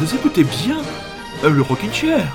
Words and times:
vous 0.00 0.14
écoutez 0.14 0.44
bien 0.44 0.78
le 1.42 1.60
Rockin' 1.60 1.92
Chair. 1.92 2.26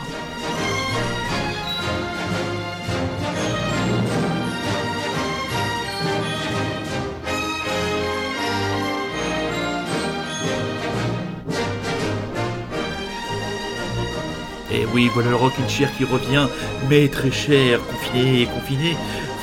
Et 14.72 14.86
oui, 14.94 15.10
voilà 15.12 15.32
le 15.32 15.36
Rockin' 15.36 15.68
Chair 15.68 15.90
qui 15.98 16.04
revient, 16.04 16.48
mais 16.88 17.08
très 17.08 17.32
cher, 17.32 17.80
confiné, 17.88 18.46
confiné. 18.46 18.96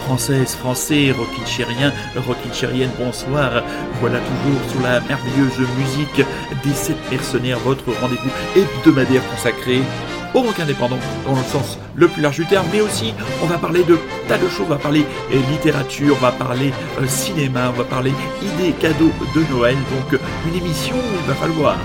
Française, 0.04 0.54
français, 0.56 1.12
rockin' 1.12 1.92
rockinchérienne, 2.26 2.90
bonsoir. 2.98 3.62
Voilà 4.00 4.18
toujours 4.18 4.70
sur 4.70 4.80
la 4.82 5.00
merveilleuse 5.00 5.58
musique 5.78 6.26
des 6.64 6.74
sept 6.74 6.96
mercenaires, 7.10 7.58
votre 7.60 7.84
rendez-vous 8.00 8.30
hebdomadaire 8.56 9.22
consacré 9.30 9.80
au 10.34 10.40
rock 10.40 10.58
indépendant 10.60 10.98
dans 11.24 11.34
le 11.34 11.42
sens 11.42 11.78
le 11.94 12.08
plus 12.08 12.22
large 12.22 12.36
du 12.36 12.46
terme, 12.46 12.66
mais 12.72 12.80
aussi 12.80 13.14
on 13.42 13.46
va 13.46 13.58
parler 13.58 13.84
de 13.84 13.98
tas 14.28 14.38
de 14.38 14.48
choses, 14.48 14.66
on 14.66 14.70
va 14.70 14.78
parler 14.78 15.04
euh, 15.32 15.36
littérature, 15.50 16.16
on 16.18 16.22
va 16.22 16.32
parler 16.32 16.72
euh, 17.00 17.06
cinéma, 17.06 17.70
on 17.70 17.78
va 17.78 17.84
parler 17.84 18.12
idées, 18.42 18.72
cadeaux 18.72 19.12
de 19.34 19.54
Noël, 19.54 19.76
donc 19.76 20.20
une 20.48 20.54
émission 20.54 20.96
où 20.96 21.18
il 21.22 21.28
va 21.28 21.34
falloir 21.34 21.76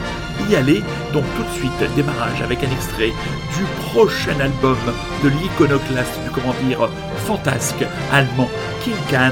y 0.49 0.55
aller. 0.55 0.83
Donc 1.13 1.23
tout 1.35 1.43
de 1.43 1.57
suite, 1.57 1.95
démarrage 1.95 2.41
avec 2.41 2.63
un 2.63 2.71
extrait 2.71 3.11
du 3.57 3.63
prochain 3.89 4.39
album 4.39 4.77
de 5.23 5.29
l'iconoclaste, 5.29 6.19
du 6.23 6.31
comment 6.31 6.55
dire, 6.67 6.89
fantasque 7.25 7.85
allemand 8.11 8.49
King 8.83 8.95
Can. 9.09 9.31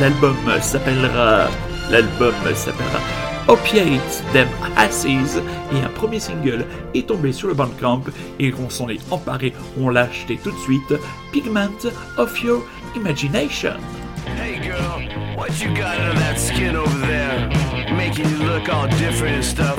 L'album 0.00 0.36
s'appellera, 0.60 1.48
l'album 1.90 2.34
s'appellera 2.54 3.00
Opiates 3.46 4.22
Them 4.32 4.48
Asses 4.76 5.06
et 5.06 5.84
un 5.84 5.88
premier 5.94 6.18
single 6.18 6.64
est 6.94 7.06
tombé 7.06 7.32
sur 7.32 7.48
le 7.48 7.54
Bandcamp 7.54 8.04
et 8.40 8.54
on 8.54 8.70
s'en 8.70 8.88
est 8.88 9.00
emparé, 9.10 9.52
on 9.78 9.90
l'a 9.90 10.02
acheté 10.02 10.38
tout 10.42 10.50
de 10.50 10.58
suite, 10.58 10.94
Pigment 11.30 11.90
of 12.16 12.42
Your 12.42 12.62
Imagination. 12.96 13.74
Hey 14.38 14.58
girl, 14.60 15.02
what 15.36 15.50
you 15.60 15.74
got 15.74 15.98
under 16.00 16.18
that 16.20 16.38
skin 16.38 16.74
over 16.74 17.06
there? 17.06 17.63
Making 17.96 18.28
you 18.28 18.38
look 18.38 18.68
all 18.68 18.88
different 18.88 19.36
and 19.36 19.44
stuff. 19.44 19.78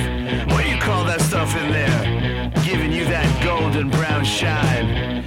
What 0.50 0.64
do 0.64 0.70
you 0.70 0.80
call 0.80 1.04
that 1.06 1.22
stuff 1.22 1.56
in 1.56 1.72
there? 1.72 2.52
Giving 2.64 2.92
you 2.92 3.06
that 3.06 3.28
golden 3.44 3.90
brown 3.90 4.24
shine. 4.24 5.24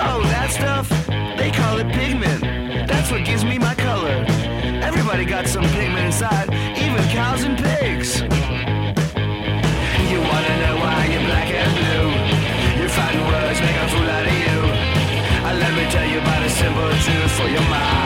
Oh, 0.00 0.22
that 0.34 0.50
stuff? 0.50 0.88
They 1.36 1.50
call 1.50 1.78
it 1.78 1.92
pigment. 1.92 2.40
That's 2.88 3.10
what 3.10 3.24
gives 3.24 3.44
me 3.44 3.58
my 3.58 3.74
color. 3.74 4.24
Everybody 4.82 5.24
got 5.24 5.46
some 5.46 5.64
pigment 5.64 6.06
inside, 6.06 6.48
even 6.76 7.02
cows 7.10 7.44
and 7.44 7.56
pigs. 7.56 8.20
You 10.10 10.18
wanna 10.30 10.54
know 10.62 10.76
why 10.82 11.08
you're 11.12 11.26
black 11.30 11.48
and 11.62 11.72
blue? 11.78 12.08
You're 12.80 13.26
words, 13.30 13.60
make 13.60 13.78
a 13.84 13.88
fool 13.92 14.10
out 14.16 14.26
of 14.26 14.36
you. 14.44 14.58
Uh, 15.46 15.54
let 15.60 15.72
me 15.76 15.84
tell 15.90 16.08
you 16.08 16.18
about 16.18 16.42
a 16.42 16.50
simple 16.50 16.90
truth 17.04 17.32
for 17.38 17.48
your 17.48 17.66
mind. 17.68 17.99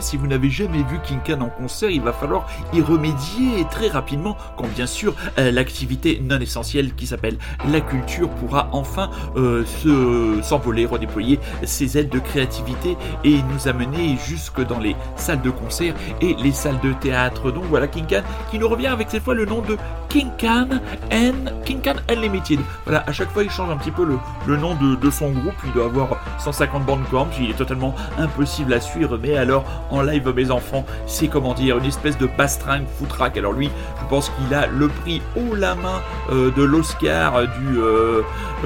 Si 0.00 0.16
vous 0.16 0.26
n'avez 0.26 0.50
jamais 0.50 0.82
vu 0.82 0.98
King 1.02 1.18
Khan 1.24 1.40
en 1.40 1.48
concert, 1.48 1.90
il 1.90 2.02
va 2.02 2.12
falloir 2.12 2.46
y 2.72 2.80
remédier 2.80 3.64
très 3.70 3.88
rapidement 3.88 4.36
quand 4.56 4.66
bien 4.68 4.86
sûr 4.86 5.14
euh, 5.38 5.50
l'activité 5.50 6.20
non 6.22 6.38
essentielle 6.38 6.94
qui 6.94 7.06
s'appelle 7.06 7.38
la 7.70 7.80
culture 7.80 8.28
pourra 8.28 8.68
enfin 8.72 9.10
euh, 9.36 9.64
se 9.64 10.40
s'envoler, 10.42 10.86
redéployer 10.86 11.40
ses 11.64 11.98
ailes 11.98 12.08
de 12.08 12.18
créativité 12.18 12.96
et 13.24 13.38
nous 13.52 13.68
amener 13.68 14.16
jusque 14.26 14.64
dans 14.66 14.78
les 14.78 14.96
salles 15.16 15.42
de 15.42 15.50
concert 15.50 15.94
et 16.20 16.34
les 16.34 16.52
salles 16.52 16.80
de 16.80 16.92
théâtre. 16.92 17.50
Donc 17.50 17.64
voilà 17.64 17.88
King 17.88 18.06
Khan 18.06 18.22
qui 18.50 18.58
nous 18.58 18.68
revient 18.68 18.88
avec 18.88 19.10
cette 19.10 19.22
fois 19.22 19.34
le 19.34 19.46
nom 19.46 19.62
de 19.62 19.76
King 20.08 20.30
Khan 20.38 20.68
and 21.12 21.62
King 21.64 21.80
Khan 21.80 21.96
Unlimited. 22.10 22.60
Voilà, 22.84 23.04
à 23.06 23.12
chaque 23.12 23.30
fois 23.30 23.42
il 23.42 23.50
change 23.50 23.70
un 23.70 23.76
petit 23.76 23.90
peu 23.90 24.04
le, 24.04 24.56
nom 24.56 24.74
de, 24.74 24.94
de 24.94 25.10
son 25.10 25.30
groupe, 25.30 25.54
il 25.64 25.72
doit 25.72 25.86
avoir 25.86 26.16
150 26.38 26.84
bandes 26.84 27.04
corps, 27.10 27.28
il 27.40 27.50
est 27.50 27.54
totalement 27.54 27.94
impossible 28.18 28.72
à 28.72 28.80
suivre, 28.80 29.18
mais 29.18 29.36
alors 29.36 29.64
en 29.90 30.02
live 30.02 30.32
mes 30.34 30.50
enfants, 30.50 30.84
c'est 31.06 31.28
comment 31.28 31.54
dire, 31.54 31.78
une 31.78 31.84
espèce 31.84 32.18
de 32.18 32.26
bastringue 32.26 32.86
foutraque. 32.98 33.36
Alors 33.36 33.52
lui, 33.52 33.70
je 34.00 34.08
pense 34.08 34.30
qu'il 34.30 34.54
a 34.54 34.66
le 34.66 34.88
prix 34.88 35.22
haut 35.36 35.54
la 35.54 35.74
main 35.74 36.00
euh, 36.30 36.50
de 36.52 36.62
l'Oscar, 36.62 37.36
euh, 37.36 37.46
du 37.46 37.78
euh, 37.78 38.22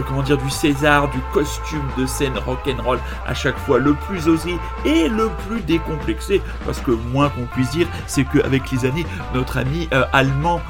comment 0.07 0.23
dire, 0.23 0.39
du 0.39 0.51
César, 0.51 1.11
du 1.11 1.19
costume 1.33 1.83
de 1.99 2.07
scène 2.07 2.37
rock'n'roll 2.39 2.99
à 3.27 3.35
chaque 3.35 3.59
fois 3.59 3.79
le 3.79 3.95
plus 3.95 4.29
osé 4.29 4.57
et 4.85 5.09
le 5.09 5.29
plus 5.47 5.61
décomplexé, 5.61 6.41
parce 6.65 6.81
que 6.81 6.91
moins 6.91 7.29
qu'on 7.29 7.47
puisse 7.47 7.71
dire, 7.71 7.87
c'est 8.07 8.25
qu'avec 8.25 8.71
les 8.71 8.85
années, 8.85 9.07
notre 9.35 9.59
ami 9.59 9.89
allemand 10.13 10.61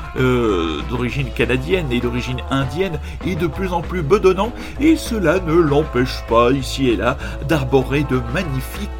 d'origine 0.88 1.30
canadienne 1.32 1.90
et 1.92 2.00
d'origine 2.00 2.40
indienne 2.50 2.98
est 3.26 3.36
de 3.36 3.46
plus 3.46 3.72
en 3.72 3.82
plus 3.82 4.02
bedonnant, 4.02 4.52
et 4.80 4.96
cela 4.96 5.38
ne 5.40 5.54
l'empêche 5.54 6.24
pas 6.28 6.50
ici 6.50 6.88
et 6.88 6.96
là 6.96 7.16
d'arborer 7.48 8.04
de 8.04 8.20
magnifiques 8.32 8.90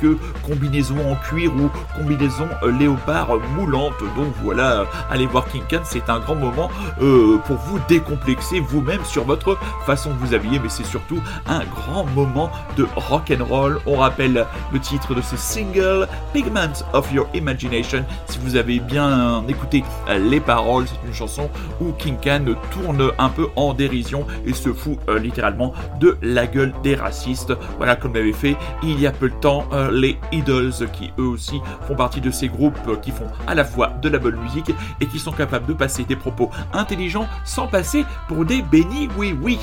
combinaisons 0.46 1.10
en 1.10 1.16
cuir 1.16 1.39
ou 1.48 1.70
combinaison 1.96 2.48
léopard 2.78 3.38
moulante. 3.56 3.94
Donc 4.16 4.32
voilà, 4.42 4.86
allez 5.10 5.26
voir 5.26 5.46
King 5.48 5.62
Khan, 5.68 5.80
c'est 5.84 6.08
un 6.08 6.20
grand 6.20 6.34
moment 6.34 6.70
pour 6.98 7.56
vous 7.56 7.78
décomplexer 7.88 8.60
vous-même 8.60 9.04
sur 9.04 9.24
votre 9.24 9.58
façon 9.86 10.10
de 10.10 10.16
vous 10.16 10.34
habiller, 10.34 10.58
mais 10.58 10.68
c'est 10.68 10.84
surtout 10.84 11.20
un 11.46 11.60
grand 11.64 12.04
moment 12.14 12.50
de 12.76 12.86
rock 12.96 13.32
and 13.32 13.44
roll. 13.44 13.80
On 13.86 13.96
rappelle 13.96 14.46
le 14.72 14.78
titre 14.80 15.14
de 15.14 15.20
ce 15.20 15.36
single, 15.36 16.08
Pigment 16.32 16.72
of 16.92 17.12
Your 17.12 17.26
Imagination. 17.34 18.04
Si 18.26 18.38
vous 18.38 18.56
avez 18.56 18.80
bien 18.80 19.44
écouté 19.48 19.84
les 20.08 20.40
paroles, 20.40 20.86
c'est 20.86 21.06
une 21.06 21.14
chanson 21.14 21.50
où 21.80 21.92
King 21.92 22.16
Khan 22.22 22.44
tourne 22.70 23.10
un 23.18 23.28
peu 23.28 23.48
en 23.56 23.74
dérision 23.74 24.26
et 24.46 24.52
se 24.52 24.72
fout 24.72 24.98
euh, 25.08 25.18
littéralement 25.18 25.72
de 26.00 26.16
la 26.22 26.46
gueule 26.46 26.72
des 26.82 26.94
racistes. 26.94 27.52
Voilà 27.78 27.96
comme 27.96 28.14
l'avait 28.14 28.32
fait 28.32 28.56
il 28.82 29.00
y 29.00 29.06
a 29.06 29.12
peu 29.12 29.28
de 29.28 29.34
temps 29.34 29.64
euh, 29.72 29.90
les 29.90 30.18
Idols 30.32 30.72
qui 30.92 31.12
eux 31.18 31.29
aussi 31.30 31.60
font 31.86 31.94
partie 31.94 32.20
de 32.20 32.30
ces 32.30 32.48
groupes 32.48 33.00
qui 33.00 33.10
font 33.10 33.26
à 33.46 33.54
la 33.54 33.64
fois 33.64 33.88
de 34.02 34.08
la 34.08 34.18
bonne 34.18 34.36
musique 34.36 34.72
et 35.00 35.06
qui 35.06 35.18
sont 35.18 35.32
capables 35.32 35.66
de 35.66 35.72
passer 35.72 36.04
des 36.04 36.16
propos 36.16 36.50
intelligents 36.72 37.26
sans 37.44 37.66
passer 37.66 38.04
pour 38.28 38.44
des 38.44 38.62
bénis 38.62 39.08
oui 39.16 39.36
oui. 39.40 39.58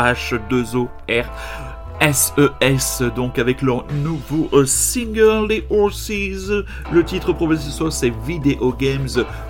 H2OR. 0.00 1.69
SES, 2.00 3.02
e 3.02 3.10
donc 3.10 3.38
avec 3.38 3.60
leur 3.60 3.84
nouveau 4.02 4.48
euh, 4.54 4.64
single, 4.64 5.48
les 5.48 5.66
Horses. 5.68 6.10
Le 6.90 7.04
titre 7.04 7.34
proposé 7.34 7.62
ce 7.62 7.70
soir, 7.70 7.92
c'est 7.92 8.12
Video 8.26 8.72
Games, 8.72 9.08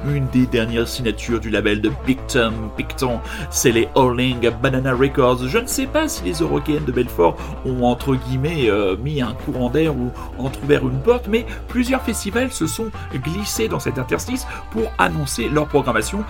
une 0.09 0.27
des 0.29 0.47
dernières 0.47 0.89
signatures 0.89 1.39
du 1.39 1.49
label 1.49 1.81
de 1.81 1.91
Picton. 2.05 2.53
Picton, 2.77 3.21
c'est 3.51 3.71
les 3.71 3.89
Howling 3.95 4.51
Banana 4.63 4.93
Records. 4.95 5.47
Je 5.47 5.59
ne 5.59 5.67
sais 5.67 5.87
pas 5.87 6.09
si 6.09 6.25
les 6.25 6.35
Européennes 6.35 6.85
de 6.85 6.93
Belfort 6.93 7.37
ont 7.65 7.85
entre 7.85 8.17
guillemets 8.17 8.69
euh, 8.69 8.97
mis 8.97 9.23
un 9.23 9.35
courant 9.45 9.71
d'air 9.71 9.95
ou 9.95 10.11
entrouvert 10.39 10.83
une 10.89 11.01
porte, 11.01 11.29
mais 11.29 11.47
plusieurs 11.69 12.03
festivals 12.03 12.51
se 12.51 12.67
sont 12.67 12.91
glissés 13.15 13.69
dans 13.69 13.81
cet 13.81 13.99
interstice 13.99 14.47
pour 14.73 14.91
annoncer 14.99 15.49
leur 15.49 15.69
programmation 15.69 16.25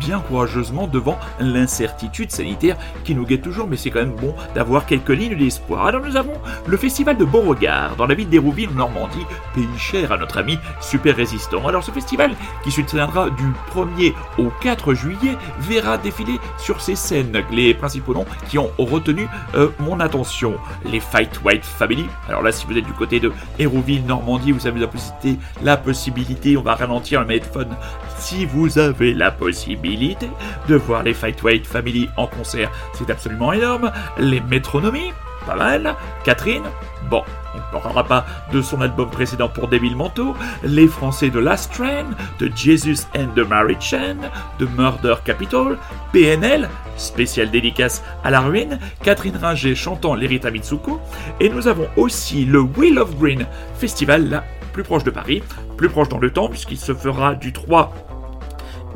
bien 0.00 0.20
courageusement 0.20 0.86
devant 0.86 1.18
l'incertitude 1.40 2.30
sanitaire 2.30 2.76
qui 3.04 3.14
nous 3.14 3.24
guette 3.24 3.42
toujours, 3.42 3.66
mais 3.68 3.76
c'est 3.76 3.90
quand 3.90 4.00
même 4.00 4.16
bon 4.16 4.34
d'avoir 4.54 4.86
quelques 4.86 5.10
lignes 5.10 5.36
d'espoir. 5.36 5.63
Alors 5.70 6.02
nous 6.02 6.16
avons 6.16 6.34
le 6.66 6.76
festival 6.76 7.16
de 7.16 7.24
Beauregard 7.24 7.96
dans 7.96 8.06
la 8.06 8.14
ville 8.14 8.28
d'Hérouville 8.28 8.68
en 8.70 8.74
Normandie, 8.74 9.24
pays 9.54 9.66
cher 9.78 10.12
à 10.12 10.18
notre 10.18 10.38
ami 10.38 10.58
super 10.80 11.16
résistant. 11.16 11.66
Alors 11.66 11.82
ce 11.82 11.90
festival 11.90 12.32
qui 12.62 12.70
se 12.70 12.82
tiendra 12.82 13.30
du 13.30 13.44
1er 13.74 14.12
au 14.38 14.50
4 14.60 14.94
juillet 14.94 15.36
verra 15.60 15.98
défiler 15.98 16.38
sur 16.58 16.80
ces 16.80 16.96
scènes 16.96 17.42
les 17.50 17.74
principaux 17.74 18.14
noms 18.14 18.26
qui 18.48 18.58
ont 18.58 18.70
retenu 18.78 19.26
euh, 19.54 19.70
mon 19.78 20.00
attention. 20.00 20.54
Les 20.84 21.00
Fight 21.00 21.40
White 21.44 21.64
Family. 21.64 22.06
Alors 22.28 22.42
là 22.42 22.52
si 22.52 22.66
vous 22.66 22.76
êtes 22.76 22.84
du 22.84 22.92
côté 22.92 23.18
de 23.18 23.32
Hérouville, 23.58 24.04
Normandie, 24.04 24.52
vous 24.52 24.66
avez 24.66 24.80
la 24.80 24.86
possibilité, 24.86 25.38
la 25.62 25.76
possibilité, 25.76 26.56
on 26.56 26.62
va 26.62 26.74
ralentir 26.74 27.20
le 27.20 27.26
mégaphone 27.26 27.74
si 28.18 28.46
vous 28.46 28.78
avez 28.78 29.12
la 29.12 29.30
possibilité 29.30 30.28
de 30.68 30.76
voir 30.76 31.02
les 31.02 31.14
Fight 31.14 31.42
White 31.42 31.66
Family 31.66 32.08
en 32.16 32.26
concert, 32.26 32.70
c'est 32.94 33.10
absolument 33.10 33.52
énorme. 33.52 33.92
Les 34.18 34.40
métronomies, 34.40 35.12
pas 35.44 35.56
mal. 35.56 35.94
Catherine, 36.24 36.64
bon, 37.10 37.22
on 37.54 37.58
ne 37.58 37.80
parlera 37.82 38.04
pas 38.04 38.26
de 38.52 38.62
son 38.62 38.80
album 38.80 39.10
précédent 39.10 39.48
pour 39.48 39.68
Devil 39.68 39.94
Manteau. 39.94 40.34
Les 40.62 40.88
Français 40.88 41.30
de 41.30 41.38
Last 41.38 41.72
Train, 41.72 42.06
de 42.38 42.50
Jesus 42.54 43.06
and 43.16 43.28
the 43.36 43.48
Mary 43.48 43.76
Chain, 43.80 44.16
de 44.58 44.66
Murder 44.66 45.16
Capital, 45.24 45.78
PNL, 46.12 46.68
spécial 46.96 47.50
dédicace 47.50 48.02
à 48.24 48.30
la 48.30 48.40
ruine, 48.40 48.78
Catherine 49.02 49.36
Ringer 49.36 49.74
chantant 49.74 50.14
l'Erita 50.14 50.50
Mitsuko, 50.50 51.00
et 51.40 51.48
nous 51.48 51.68
avons 51.68 51.88
aussi 51.96 52.44
le 52.44 52.60
Wheel 52.60 52.98
of 52.98 53.16
Green 53.16 53.46
Festival, 53.78 54.28
là, 54.28 54.44
plus 54.72 54.82
proche 54.82 55.04
de 55.04 55.10
Paris, 55.10 55.42
plus 55.76 55.88
proche 55.88 56.08
dans 56.08 56.18
le 56.18 56.30
temps, 56.30 56.48
puisqu'il 56.48 56.78
se 56.78 56.94
fera 56.94 57.34
du 57.34 57.52
3 57.52 57.92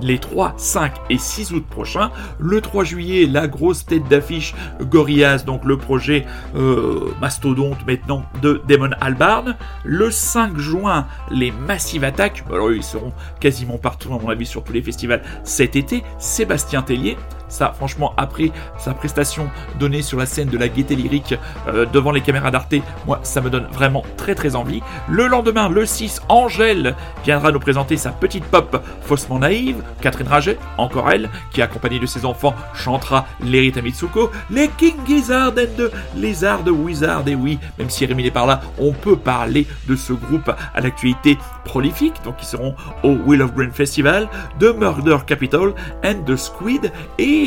les 0.00 0.18
3, 0.18 0.54
5 0.56 0.92
et 1.10 1.18
6 1.18 1.52
août 1.52 1.64
prochains. 1.68 2.10
Le 2.38 2.60
3 2.60 2.84
juillet, 2.84 3.26
la 3.26 3.48
grosse 3.48 3.84
tête 3.86 4.08
d'affiche 4.08 4.54
Gorillaz, 4.80 5.44
donc 5.44 5.64
le 5.64 5.76
projet 5.76 6.26
euh, 6.56 7.12
mastodonte 7.20 7.86
maintenant 7.86 8.24
de 8.42 8.62
Damon 8.68 8.90
Albarn. 9.00 9.56
Le 9.84 10.10
5 10.10 10.58
juin, 10.58 11.06
les 11.30 11.50
Massive 11.50 12.04
Attack, 12.04 12.44
alors 12.50 12.72
ils 12.72 12.82
seront 12.82 13.12
quasiment 13.40 13.78
partout 13.78 14.14
à 14.14 14.18
mon 14.18 14.28
avis 14.28 14.46
sur 14.46 14.64
tous 14.64 14.72
les 14.72 14.82
festivals 14.82 15.22
cet 15.44 15.76
été. 15.76 16.02
Sébastien 16.18 16.82
Tellier, 16.82 17.16
ça, 17.48 17.72
franchement, 17.74 18.12
après 18.16 18.50
sa 18.78 18.94
prestation 18.94 19.50
donnée 19.78 20.02
sur 20.02 20.18
la 20.18 20.26
scène 20.26 20.48
de 20.48 20.58
la 20.58 20.68
gaieté 20.68 20.96
lyrique 20.96 21.34
euh, 21.68 21.86
devant 21.86 22.12
les 22.12 22.20
caméras 22.20 22.50
d'Arte, 22.50 22.74
moi, 23.06 23.20
ça 23.22 23.40
me 23.40 23.50
donne 23.50 23.66
vraiment 23.72 24.04
très 24.16 24.34
très 24.34 24.56
envie. 24.56 24.82
Le 25.08 25.26
lendemain, 25.26 25.68
le 25.68 25.86
6, 25.86 26.22
Angèle 26.28 26.94
viendra 27.24 27.52
nous 27.52 27.60
présenter 27.60 27.96
sa 27.96 28.10
petite 28.10 28.44
pop 28.44 28.82
faussement 29.02 29.38
naïve. 29.38 29.82
Catherine 30.00 30.28
Raget, 30.28 30.58
encore 30.76 31.10
elle, 31.10 31.30
qui 31.52 31.62
accompagnée 31.62 31.98
de 31.98 32.06
ses 32.06 32.24
enfants 32.24 32.54
chantera 32.74 33.26
l'Erita 33.42 33.82
Mitsuko, 33.82 34.30
les 34.50 34.68
King 34.68 34.96
Gizzard 35.06 35.52
and 35.58 35.76
the 35.76 35.90
Lizard 36.14 36.66
Wizard. 36.66 37.26
Et 37.26 37.34
oui, 37.34 37.58
même 37.78 37.90
si 37.90 38.06
Rémi 38.06 38.26
est 38.26 38.30
par 38.30 38.46
là, 38.46 38.60
on 38.78 38.92
peut 38.92 39.16
parler 39.16 39.66
de 39.88 39.96
ce 39.96 40.12
groupe 40.12 40.50
à 40.74 40.80
l'actualité 40.80 41.38
prolifique, 41.64 42.14
donc 42.24 42.36
ils 42.40 42.46
seront 42.46 42.74
au 43.02 43.10
Will 43.26 43.42
of 43.42 43.54
Green 43.54 43.70
Festival, 43.70 44.28
de 44.58 44.70
Murder 44.70 45.18
Capital 45.26 45.74
and 46.04 46.22
the 46.26 46.36
Squid 46.36 46.90
et 47.18 47.37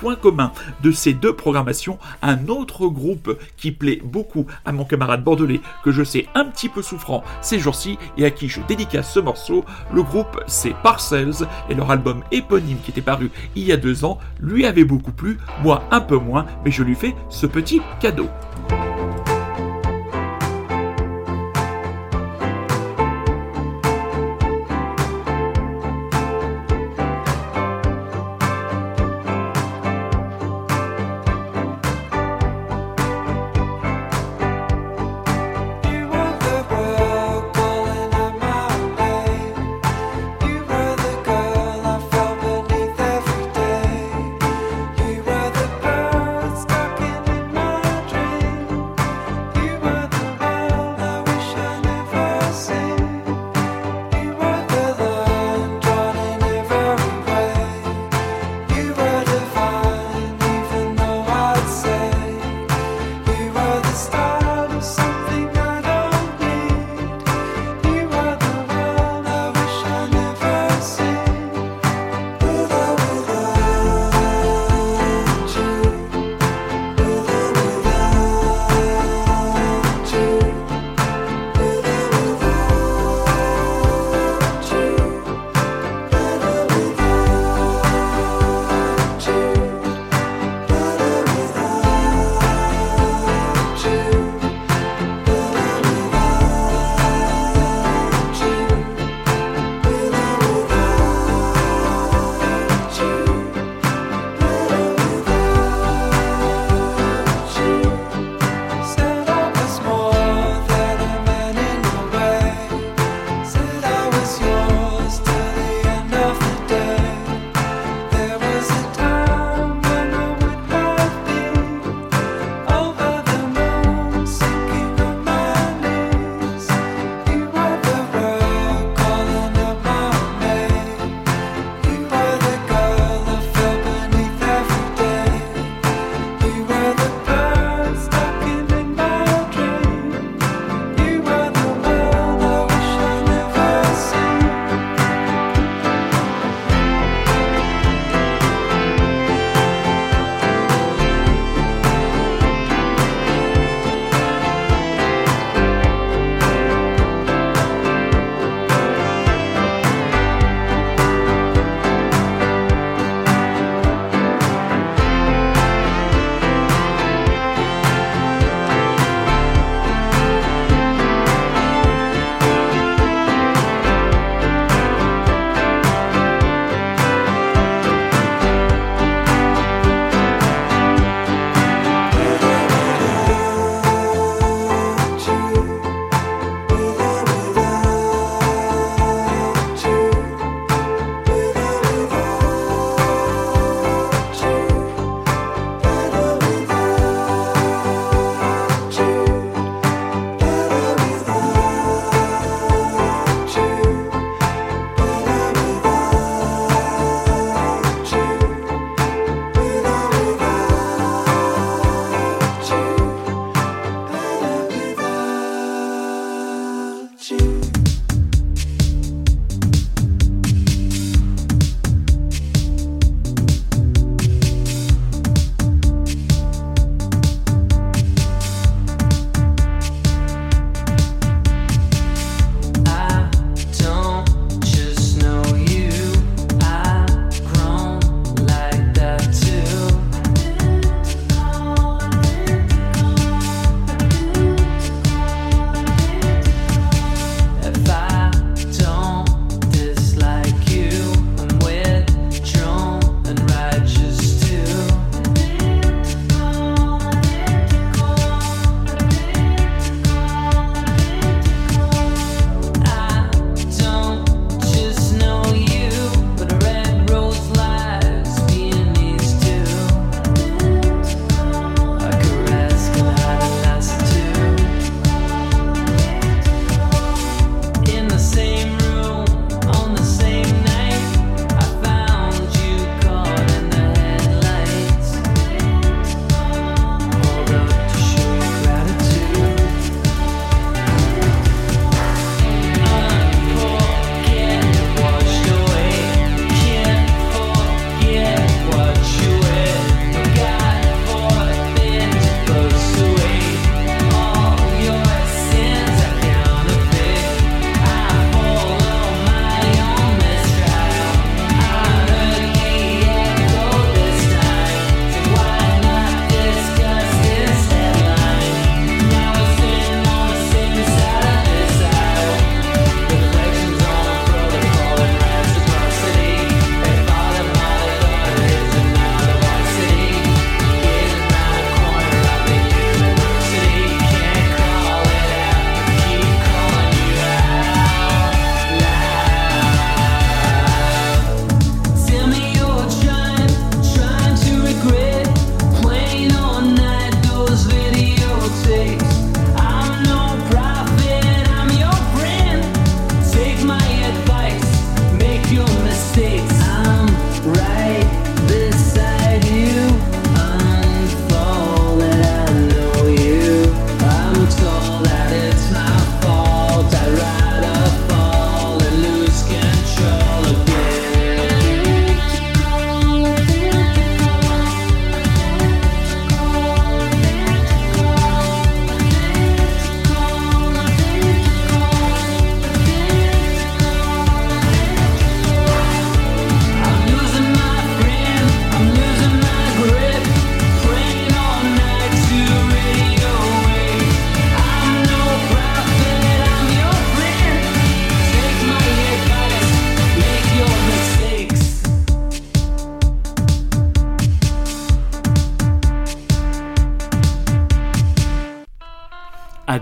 point 0.00 0.16
commun 0.16 0.52
de 0.82 0.90
ces 0.90 1.12
deux 1.12 1.34
programmations, 1.34 1.98
un 2.22 2.48
autre 2.48 2.88
groupe 2.88 3.38
qui 3.56 3.72
plaît 3.72 4.00
beaucoup 4.02 4.46
à 4.64 4.72
mon 4.72 4.84
camarade 4.84 5.24
bordelais, 5.24 5.60
que 5.84 5.92
je 5.92 6.04
sais 6.04 6.26
un 6.34 6.44
petit 6.44 6.68
peu 6.68 6.82
souffrant 6.82 7.24
ces 7.40 7.58
jours-ci 7.58 7.98
et 8.16 8.24
à 8.24 8.30
qui 8.30 8.48
je 8.48 8.60
dédicace 8.68 9.12
ce 9.12 9.20
morceau. 9.20 9.64
Le 9.92 10.02
groupe, 10.02 10.40
c'est 10.46 10.74
Parcells 10.82 11.46
et 11.68 11.74
leur 11.74 11.90
album 11.90 12.22
éponyme 12.30 12.78
qui 12.84 12.90
était 12.90 13.00
paru 13.00 13.30
il 13.54 13.64
y 13.64 13.72
a 13.72 13.76
deux 13.76 14.04
ans 14.04 14.18
lui 14.40 14.66
avait 14.66 14.84
beaucoup 14.84 15.12
plu, 15.12 15.38
moi 15.62 15.84
un 15.90 16.00
peu 16.00 16.16
moins, 16.16 16.46
mais 16.64 16.70
je 16.70 16.82
lui 16.82 16.94
fais 16.94 17.14
ce 17.28 17.46
petit 17.46 17.80
cadeau. 18.00 18.28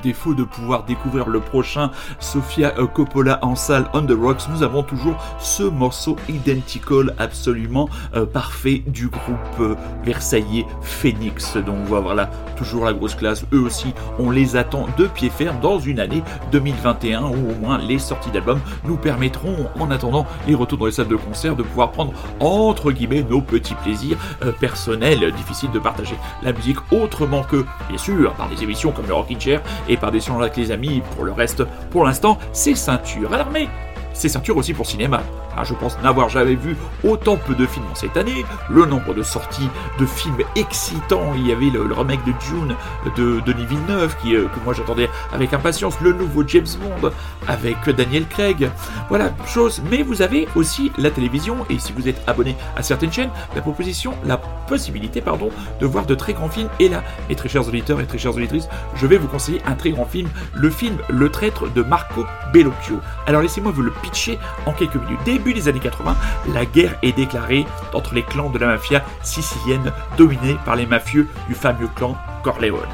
Défaut 0.04 0.34
de 0.34 0.44
pouvoir 0.44 0.84
découvrir 0.84 1.28
le 1.28 1.40
prochain 1.40 1.90
Sofia 2.20 2.70
Coppola 2.92 3.38
en 3.42 3.56
salle 3.56 3.86
On 3.94 4.02
the 4.02 4.12
Rocks, 4.12 4.42
nous 4.50 4.62
avons 4.62 4.82
toujours 4.82 5.16
ce 5.40 5.62
morceau 5.62 6.16
identical 6.28 7.14
absolument 7.18 7.88
euh, 8.14 8.26
parfait 8.26 8.82
du 8.86 9.08
groupe 9.08 9.38
euh, 9.60 9.74
versaillais 10.04 10.66
Phoenix. 10.82 11.56
Donc 11.56 11.86
voilà, 11.86 12.30
toujours 12.56 12.84
la 12.84 12.92
grosse 12.92 13.14
classe. 13.14 13.44
Eux 13.52 13.60
aussi, 13.60 13.94
on 14.18 14.30
les 14.30 14.56
attend 14.56 14.86
de 14.98 15.06
pied 15.06 15.30
ferme 15.30 15.58
dans 15.60 15.78
une 15.78 15.98
année 15.98 16.22
2021 16.52 17.22
où 17.22 17.52
au 17.52 17.54
moins 17.60 17.78
les 17.78 17.98
sorties 17.98 18.30
d'albums 18.30 18.60
nous 18.84 18.96
permettront, 18.96 19.68
en 19.80 19.90
attendant 19.90 20.26
les 20.46 20.54
retours 20.54 20.78
dans 20.78 20.86
les 20.86 20.92
salles 20.92 21.08
de 21.08 21.16
concert, 21.16 21.56
de 21.56 21.62
pouvoir 21.62 21.92
prendre 21.92 22.12
entre 22.40 22.92
guillemets 22.92 23.22
nos 23.22 23.40
petits 23.40 23.74
plaisirs 23.74 24.18
euh, 24.42 24.52
personnels. 24.52 25.32
Difficile 25.32 25.70
de 25.70 25.78
partager 25.78 26.16
la 26.42 26.52
musique 26.52 26.78
autrement 26.92 27.42
que, 27.42 27.64
bien 27.88 27.98
sûr, 27.98 28.34
par 28.34 28.50
des 28.50 28.62
émissions 28.62 28.92
comme 28.92 29.06
le 29.06 29.14
Rockin' 29.14 29.40
Chair 29.40 29.62
et 29.88 29.93
par 29.96 30.10
des 30.10 30.20
salons 30.20 30.40
avec 30.40 30.56
les 30.56 30.70
amis. 30.70 31.02
Pour 31.14 31.24
le 31.24 31.32
reste, 31.32 31.64
pour 31.90 32.04
l'instant, 32.04 32.38
c'est 32.52 32.74
ceinture. 32.74 33.32
Alors 33.32 33.50
mais 33.50 33.68
c'est 34.14 34.28
ceinture 34.28 34.56
aussi 34.56 34.72
pour 34.72 34.86
cinéma. 34.86 35.22
Ah, 35.56 35.62
je 35.64 35.74
pense 35.74 36.00
n'avoir 36.02 36.28
jamais 36.28 36.54
vu 36.54 36.76
autant 37.04 37.36
peu 37.36 37.54
de 37.54 37.66
films 37.66 37.84
cette 37.94 38.16
année. 38.16 38.44
Le 38.70 38.86
nombre 38.86 39.14
de 39.14 39.22
sorties 39.22 39.68
de 39.98 40.06
films 40.06 40.38
excitants. 40.56 41.32
Il 41.36 41.46
y 41.46 41.52
avait 41.52 41.70
le, 41.70 41.92
remake 41.92 42.24
de 42.24 42.32
Dune 42.48 42.74
de 43.16 43.40
Denis 43.40 43.66
Villeneuve 43.66 44.16
qui, 44.22 44.34
euh, 44.34 44.46
que 44.46 44.64
moi 44.64 44.74
j'attendais 44.74 45.08
avec 45.32 45.52
impatience. 45.52 46.00
Le 46.00 46.12
nouveau 46.12 46.42
James 46.46 46.66
Bond 46.80 47.10
avec 47.46 47.88
Daniel 47.88 48.26
Craig. 48.26 48.70
Voilà, 49.08 49.32
chose. 49.46 49.82
Mais 49.90 50.02
vous 50.02 50.22
avez 50.22 50.48
aussi 50.56 50.90
la 50.98 51.10
télévision 51.10 51.58
et 51.70 51.78
si 51.78 51.92
vous 51.92 52.08
êtes 52.08 52.22
abonné 52.26 52.56
à 52.76 52.82
certaines 52.82 53.12
chaînes, 53.12 53.30
la 53.54 53.62
proposition, 53.62 54.14
la 54.24 54.38
possibilité, 54.38 55.20
pardon, 55.20 55.50
de 55.80 55.86
voir 55.86 56.06
de 56.06 56.14
très 56.14 56.32
grands 56.32 56.48
films. 56.48 56.68
Et 56.80 56.88
là, 56.88 57.02
mes 57.28 57.36
très 57.36 57.48
chers 57.48 57.66
auditeurs 57.68 58.00
et 58.00 58.06
très 58.06 58.18
chères 58.18 58.34
auditrices, 58.34 58.68
je 58.96 59.06
vais 59.06 59.18
vous 59.18 59.28
conseiller 59.28 59.60
un 59.66 59.74
très 59.74 59.90
grand 59.90 60.06
film, 60.06 60.28
le 60.54 60.70
film 60.70 60.96
Le 61.08 61.30
Traître 61.30 61.72
de 61.72 61.82
Marco 61.82 62.24
Bellocchio. 62.52 63.00
Alors 63.26 63.42
laissez-moi 63.42 63.72
vous 63.72 63.82
le 63.82 63.92
pitcher 64.04 64.38
en 64.66 64.72
quelques 64.72 64.96
minutes 64.96 65.24
début 65.24 65.54
des 65.54 65.68
années 65.68 65.80
80, 65.80 66.14
la 66.52 66.66
guerre 66.66 66.96
est 67.02 67.12
déclarée 67.12 67.64
entre 67.94 68.14
les 68.14 68.22
clans 68.22 68.50
de 68.50 68.58
la 68.58 68.66
mafia 68.66 69.02
sicilienne 69.22 69.92
dominés 70.18 70.56
par 70.64 70.76
les 70.76 70.86
mafieux 70.86 71.28
du 71.48 71.54
fameux 71.54 71.88
clan 71.96 72.16
Corleone. 72.42 72.88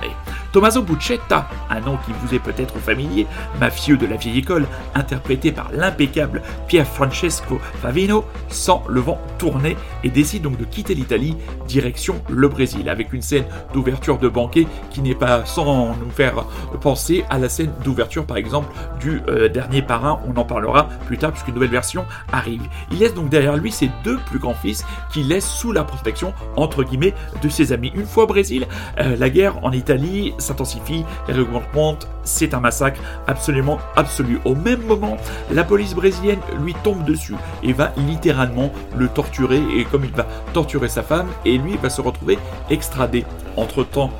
Tommaso 0.52 0.82
Buccetta, 0.82 1.48
un 1.70 1.80
nom 1.80 1.96
qui 2.04 2.12
vous 2.20 2.34
est 2.34 2.40
peut-être 2.40 2.78
familier, 2.78 3.26
mafieux 3.60 3.96
de 3.96 4.06
la 4.06 4.16
vieille 4.16 4.38
école, 4.38 4.66
interprété 4.94 5.52
par 5.52 5.70
l'impeccable 5.72 6.42
Pier 6.66 6.84
Francesco 6.84 7.60
Favino, 7.80 8.24
sent 8.48 8.80
le 8.88 9.00
vent 9.00 9.20
tourner 9.38 9.76
et 10.02 10.10
décide 10.10 10.42
donc 10.42 10.58
de 10.58 10.64
quitter 10.64 10.94
l'Italie, 10.94 11.36
direction 11.68 12.20
le 12.28 12.48
Brésil, 12.48 12.88
avec 12.88 13.12
une 13.12 13.22
scène 13.22 13.44
d'ouverture 13.72 14.18
de 14.18 14.28
banquet 14.28 14.66
qui 14.90 15.00
n'est 15.00 15.14
pas 15.14 15.44
sans 15.44 15.94
nous 15.96 16.10
faire 16.10 16.44
penser 16.80 17.24
à 17.30 17.38
la 17.38 17.48
scène 17.48 17.72
d'ouverture 17.84 18.26
par 18.26 18.36
exemple 18.36 18.74
du 19.00 19.20
euh, 19.28 19.48
dernier 19.48 19.82
parrain, 19.82 20.20
on 20.26 20.38
en 20.38 20.44
parlera 20.44 20.88
plus 21.06 21.18
tard 21.18 21.32
puisqu'une 21.32 21.54
nouvelle 21.54 21.70
version 21.70 22.04
arrive. 22.32 22.62
Il 22.90 22.98
laisse 22.98 23.14
donc 23.14 23.28
derrière 23.28 23.56
lui 23.56 23.70
ses 23.70 23.90
deux 24.04 24.18
plus 24.18 24.38
grands 24.38 24.54
fils 24.54 24.84
qu'il 25.12 25.28
laisse 25.28 25.46
sous 25.46 25.72
la 25.72 25.84
protection 25.84 26.32
entre 26.56 26.82
guillemets 26.82 27.14
de 27.42 27.48
ses 27.48 27.72
amis. 27.72 27.92
Une 27.94 28.06
fois 28.06 28.24
au 28.24 28.26
Brésil, 28.26 28.66
euh, 28.98 29.16
la 29.16 29.30
guerre 29.30 29.64
en 29.64 29.72
Italie 29.72 30.34
s'intensifie, 30.40 31.04
les 31.28 31.34
montent, 31.74 32.08
c'est 32.24 32.54
un 32.54 32.60
massacre 32.60 33.00
absolument 33.26 33.78
absolu. 33.96 34.40
Au 34.44 34.54
même 34.54 34.82
moment, 34.82 35.16
la 35.50 35.64
police 35.64 35.94
brésilienne 35.94 36.40
lui 36.60 36.74
tombe 36.82 37.04
dessus 37.04 37.36
et 37.62 37.72
va 37.72 37.92
littéralement 37.96 38.72
le 38.96 39.08
torturer 39.08 39.62
et 39.76 39.84
comme 39.84 40.04
il 40.04 40.12
va 40.12 40.26
torturer 40.52 40.88
sa 40.88 41.02
femme 41.02 41.28
et 41.44 41.58
lui 41.58 41.76
va 41.76 41.90
se 41.90 42.00
retrouver 42.00 42.38
extradé. 42.70 43.24
Entre-temps, 43.56 44.10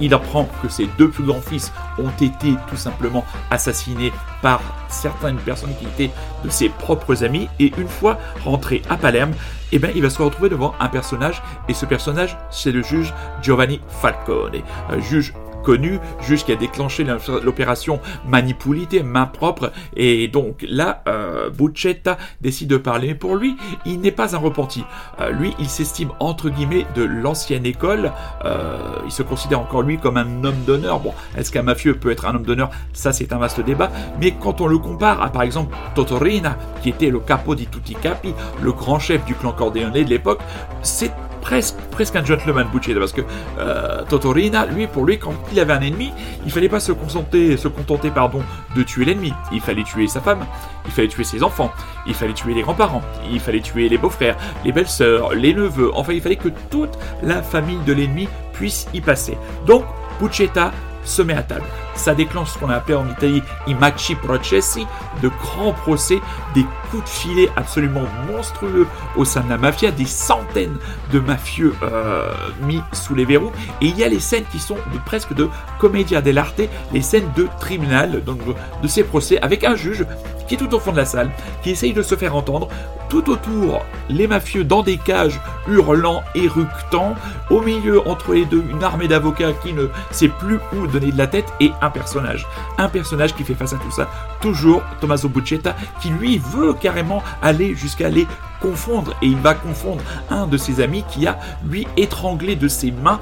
il 0.00 0.12
apprend 0.14 0.48
que 0.62 0.68
ses 0.68 0.88
deux 0.98 1.08
plus 1.08 1.24
grands 1.24 1.40
fils 1.40 1.72
ont 1.98 2.10
été 2.20 2.54
tout 2.68 2.76
simplement 2.76 3.24
assassinés 3.50 4.12
par 4.42 4.60
certaines 4.88 5.38
personnes 5.38 5.74
qui 5.78 5.86
étaient 5.86 6.14
de 6.44 6.50
ses 6.50 6.68
propres 6.68 7.24
amis. 7.24 7.48
Et 7.58 7.72
une 7.78 7.88
fois 7.88 8.18
rentré 8.44 8.82
à 8.90 8.96
Palerme, 8.96 9.32
eh 9.72 9.78
ben, 9.78 9.90
il 9.94 10.02
va 10.02 10.10
se 10.10 10.20
retrouver 10.22 10.48
devant 10.48 10.74
un 10.80 10.88
personnage. 10.88 11.42
Et 11.68 11.74
ce 11.74 11.86
personnage, 11.86 12.36
c'est 12.50 12.72
le 12.72 12.82
juge 12.82 13.14
Giovanni 13.42 13.80
Falcone. 13.88 14.62
Un 14.90 15.00
juge 15.00 15.32
a 15.72 16.56
déclenché 16.56 17.04
l'opération 17.42 18.00
Manipulité, 18.26 19.02
main 19.02 19.26
propre, 19.26 19.72
et 19.96 20.28
donc 20.28 20.64
là, 20.68 21.02
euh, 21.08 21.50
Buccetta 21.50 22.18
décide 22.40 22.68
de 22.68 22.76
parler. 22.76 23.08
Mais 23.08 23.14
pour 23.14 23.36
lui, 23.36 23.56
il 23.84 24.00
n'est 24.00 24.10
pas 24.10 24.34
un 24.34 24.38
repenti. 24.38 24.84
Euh, 25.20 25.30
lui, 25.30 25.54
il 25.58 25.68
s'estime 25.68 26.10
entre 26.20 26.50
guillemets 26.50 26.86
de 26.94 27.02
l'ancienne 27.02 27.66
école. 27.66 28.12
Euh, 28.44 28.78
il 29.04 29.12
se 29.12 29.22
considère 29.22 29.60
encore 29.60 29.82
lui 29.82 29.98
comme 29.98 30.16
un 30.16 30.44
homme 30.44 30.62
d'honneur. 30.66 31.00
Bon, 31.00 31.14
est-ce 31.36 31.52
qu'un 31.52 31.62
mafieux 31.62 31.94
peut 31.94 32.10
être 32.10 32.26
un 32.26 32.34
homme 32.34 32.44
d'honneur? 32.44 32.70
Ça, 32.92 33.12
c'est 33.12 33.32
un 33.32 33.38
vaste 33.38 33.60
débat. 33.60 33.90
Mais 34.20 34.32
quand 34.32 34.60
on 34.60 34.66
le 34.66 34.78
compare 34.78 35.22
à, 35.22 35.30
par 35.30 35.42
exemple, 35.42 35.76
Totorina, 35.94 36.56
qui 36.82 36.90
était 36.90 37.10
le 37.10 37.20
capo 37.20 37.54
di 37.54 37.66
tutti 37.66 37.94
capi, 37.94 38.34
le 38.62 38.72
grand 38.72 38.98
chef 38.98 39.24
du 39.24 39.34
clan 39.34 39.52
Corleone 39.52 39.92
de 39.92 40.00
l'époque, 40.00 40.40
c'est 40.82 41.12
presque, 41.46 41.76
presque 41.92 42.16
un 42.16 42.24
gentleman 42.24 42.66
Buccetta, 42.72 42.98
parce 42.98 43.12
que 43.12 43.20
euh, 43.58 44.02
Totorina, 44.08 44.66
lui, 44.66 44.88
pour 44.88 45.04
lui, 45.04 45.16
quand 45.18 45.34
il 45.52 45.60
avait 45.60 45.74
un 45.74 45.80
ennemi, 45.80 46.12
il 46.44 46.50
fallait 46.50 46.68
pas 46.68 46.80
se 46.80 46.90
contenter, 46.90 47.56
de 47.56 48.82
tuer 48.82 49.04
l'ennemi. 49.04 49.32
Il 49.52 49.60
fallait 49.60 49.84
tuer 49.84 50.08
sa 50.08 50.20
femme, 50.20 50.44
il 50.86 50.90
fallait 50.90 51.08
tuer 51.08 51.22
ses 51.22 51.44
enfants, 51.44 51.70
il 52.06 52.14
fallait 52.14 52.32
tuer 52.32 52.52
les 52.52 52.62
grands-parents, 52.62 53.02
il 53.30 53.38
fallait 53.38 53.60
tuer 53.60 53.88
les 53.88 53.96
beaux-frères, 53.96 54.36
les 54.64 54.72
belles-sœurs, 54.72 55.34
les 55.34 55.54
neveux. 55.54 55.92
Enfin, 55.94 56.14
il 56.14 56.20
fallait 56.20 56.36
que 56.36 56.48
toute 56.70 56.98
la 57.22 57.42
famille 57.42 57.78
de 57.86 57.92
l'ennemi 57.92 58.28
puisse 58.52 58.88
y 58.92 59.00
passer. 59.00 59.38
Donc, 59.66 59.84
Buccetta 60.20 60.72
se 61.04 61.22
met 61.22 61.34
à 61.34 61.42
table. 61.42 61.85
Ça 61.96 62.14
déclenche 62.14 62.50
ce 62.50 62.58
qu'on 62.58 62.70
a 62.70 62.76
appelé 62.76 62.94
en 62.94 63.08
Italie 63.08 63.42
i 63.66 63.74
machi 63.74 64.14
processi, 64.14 64.86
de 65.22 65.28
grands 65.28 65.72
procès, 65.72 66.20
des 66.54 66.64
coups 66.90 67.02
de 67.02 67.08
filet 67.08 67.48
absolument 67.56 68.04
monstrueux 68.30 68.86
au 69.16 69.24
sein 69.24 69.40
de 69.40 69.50
la 69.50 69.58
mafia, 69.58 69.90
des 69.90 70.06
centaines 70.06 70.76
de 71.12 71.18
mafieux 71.18 71.74
euh, 71.82 72.32
mis 72.62 72.80
sous 72.92 73.14
les 73.14 73.24
verrous. 73.24 73.50
Et 73.80 73.86
il 73.86 73.98
y 73.98 74.04
a 74.04 74.08
les 74.08 74.20
scènes 74.20 74.44
qui 74.52 74.58
sont 74.58 74.74
de, 74.74 74.98
presque 75.04 75.34
de 75.34 75.48
commedia 75.78 76.20
dell'arte, 76.20 76.62
les 76.92 77.02
scènes 77.02 77.30
de 77.36 77.48
tribunal, 77.58 78.22
donc 78.24 78.38
de 78.82 78.88
ces 78.88 79.02
procès, 79.02 79.40
avec 79.40 79.64
un 79.64 79.74
juge 79.74 80.06
qui 80.46 80.54
est 80.54 80.58
tout 80.58 80.72
au 80.74 80.78
fond 80.78 80.92
de 80.92 80.96
la 80.96 81.04
salle, 81.04 81.30
qui 81.62 81.70
essaye 81.70 81.92
de 81.92 82.02
se 82.02 82.14
faire 82.14 82.36
entendre. 82.36 82.68
Tout 83.08 83.30
autour, 83.30 83.84
les 84.08 84.26
mafieux 84.26 84.64
dans 84.64 84.82
des 84.82 84.96
cages, 84.96 85.40
hurlant, 85.68 86.22
éructant. 86.34 87.14
Au 87.50 87.60
milieu, 87.60 88.06
entre 88.08 88.34
les 88.34 88.44
deux, 88.44 88.64
une 88.68 88.82
armée 88.82 89.06
d'avocats 89.06 89.52
qui 89.52 89.72
ne 89.72 89.86
sait 90.10 90.28
plus 90.28 90.58
où 90.72 90.86
donner 90.86 91.12
de 91.12 91.18
la 91.18 91.28
tête 91.28 91.52
et 91.60 91.70
personnage. 91.90 92.46
Un 92.78 92.88
personnage 92.88 93.34
qui 93.34 93.44
fait 93.44 93.54
face 93.54 93.72
à 93.72 93.76
tout 93.76 93.90
ça. 93.90 94.08
Toujours 94.40 94.82
Tommaso 95.00 95.28
Buccetta, 95.28 95.76
qui 96.00 96.10
lui 96.10 96.38
veut 96.38 96.74
carrément 96.74 97.22
aller 97.42 97.74
jusqu'à 97.74 98.08
les 98.08 98.26
confondre 98.60 99.14
et 99.22 99.26
il 99.26 99.36
va 99.36 99.54
confondre 99.54 100.02
un 100.30 100.46
de 100.46 100.56
ses 100.56 100.80
amis 100.80 101.04
qui 101.08 101.26
a 101.26 101.38
lui 101.64 101.86
étranglé 101.96 102.56
de 102.56 102.68
ses 102.68 102.90
mains 102.90 103.20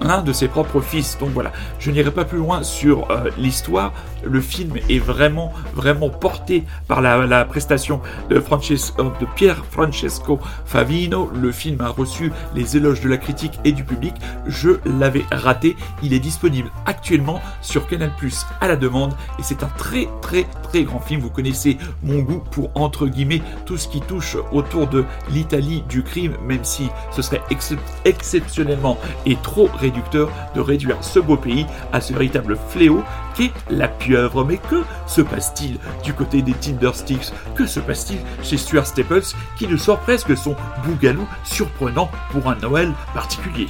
l'un 0.00 0.22
de 0.22 0.32
ses 0.32 0.48
propres 0.48 0.80
fils. 0.80 1.18
Donc 1.18 1.30
voilà, 1.30 1.52
je 1.78 1.90
n'irai 1.90 2.10
pas 2.10 2.24
plus 2.24 2.38
loin 2.38 2.62
sur 2.62 3.10
euh, 3.10 3.30
l'histoire. 3.38 3.92
Le 4.24 4.40
film 4.40 4.76
est 4.88 4.98
vraiment 4.98 5.52
vraiment 5.74 6.10
porté 6.10 6.64
par 6.88 7.00
la, 7.00 7.44
prestation 7.44 8.00
de, 8.30 8.40
Francesco, 8.40 9.12
de 9.20 9.26
Pierre 9.34 9.64
Francesco 9.70 10.40
Favino. 10.64 11.30
Le 11.34 11.52
film 11.52 11.80
a 11.80 11.88
reçu 11.88 12.32
les 12.54 12.76
éloges 12.76 13.00
de 13.00 13.08
la 13.08 13.18
critique 13.18 13.58
et 13.64 13.72
du 13.72 13.84
public. 13.84 14.14
Je 14.46 14.70
l'avais 14.84 15.24
raté. 15.30 15.76
Il 16.02 16.12
est 16.12 16.18
disponible 16.18 16.70
actuellement 16.86 17.40
sur 17.62 17.86
Canal 17.86 18.10
Plus 18.16 18.46
à 18.60 18.68
la 18.68 18.76
demande 18.76 19.14
et 19.38 19.42
c'est 19.42 19.62
un 19.62 19.70
très 19.76 20.08
très 20.20 20.44
très 20.62 20.84
grand 20.84 21.00
film. 21.00 21.20
Vous 21.20 21.30
connaissez 21.30 21.78
mon 22.02 22.20
goût 22.20 22.42
pour 22.50 22.70
entre 22.74 23.06
guillemets 23.06 23.42
tout 23.64 23.76
ce 23.76 23.88
qui 23.88 24.00
touche 24.00 24.36
autour 24.52 24.75
de 24.84 25.04
l'Italie 25.30 25.82
du 25.88 26.02
crime, 26.02 26.36
même 26.44 26.64
si 26.64 26.88
ce 27.10 27.22
serait 27.22 27.40
exceptionnellement 28.04 28.98
et 29.24 29.36
trop 29.36 29.70
réducteur 29.78 30.30
de 30.54 30.60
réduire 30.60 30.98
ce 31.00 31.18
beau 31.18 31.36
pays 31.36 31.66
à 31.92 32.00
ce 32.02 32.12
véritable 32.12 32.58
fléau 32.68 33.02
qu'est 33.34 33.52
la 33.70 33.88
pieuvre. 33.88 34.44
Mais 34.44 34.58
que 34.58 34.82
se 35.06 35.22
passe-t-il 35.22 35.78
du 36.04 36.12
côté 36.12 36.42
des 36.42 36.52
Tindersticks 36.52 37.32
Que 37.54 37.66
se 37.66 37.80
passe-t-il 37.80 38.20
chez 38.44 38.58
Stuart 38.58 38.86
Staples 38.86 39.34
qui 39.56 39.66
nous 39.66 39.78
sort 39.78 40.00
presque 40.00 40.36
son 40.36 40.54
bougalou 40.84 41.26
surprenant 41.44 42.10
pour 42.30 42.50
un 42.50 42.56
Noël 42.56 42.92
particulier? 43.14 43.68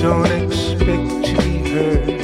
Don't 0.00 0.24
expect 0.24 1.26
to 1.26 1.36
be 1.42 1.68
heard. 1.68 2.19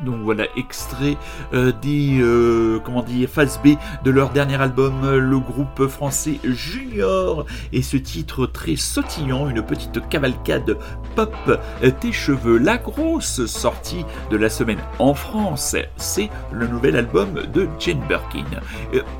Donc 0.00 0.16
voilà, 0.22 0.44
extrait 0.56 1.16
euh, 1.54 1.72
des 1.72 2.18
euh, 2.20 2.78
comment 2.84 3.02
dire 3.02 3.28
phase 3.28 3.58
B 3.64 3.76
de 4.04 4.10
leur 4.10 4.30
dernier 4.30 4.60
album, 4.60 5.04
euh, 5.04 5.18
le 5.18 5.38
groupe 5.38 5.86
français 5.86 6.38
Junior, 6.44 7.46
et 7.72 7.80
ce 7.80 7.96
titre 7.96 8.46
très 8.46 8.76
sautillant, 8.76 9.48
une 9.48 9.62
petite 9.62 10.06
cavalcade 10.08 10.76
pop 11.14 11.34
tes 12.00 12.12
cheveux. 12.12 12.58
La 12.58 12.76
grosse 12.76 13.46
sortie 13.46 14.04
de 14.30 14.36
la 14.36 14.50
semaine 14.50 14.80
en 14.98 15.14
France, 15.14 15.76
c'est 15.96 16.30
le 16.52 16.66
nouvel 16.66 16.96
album 16.96 17.40
de 17.54 17.66
Jane 17.78 18.00
Birkin. 18.06 18.44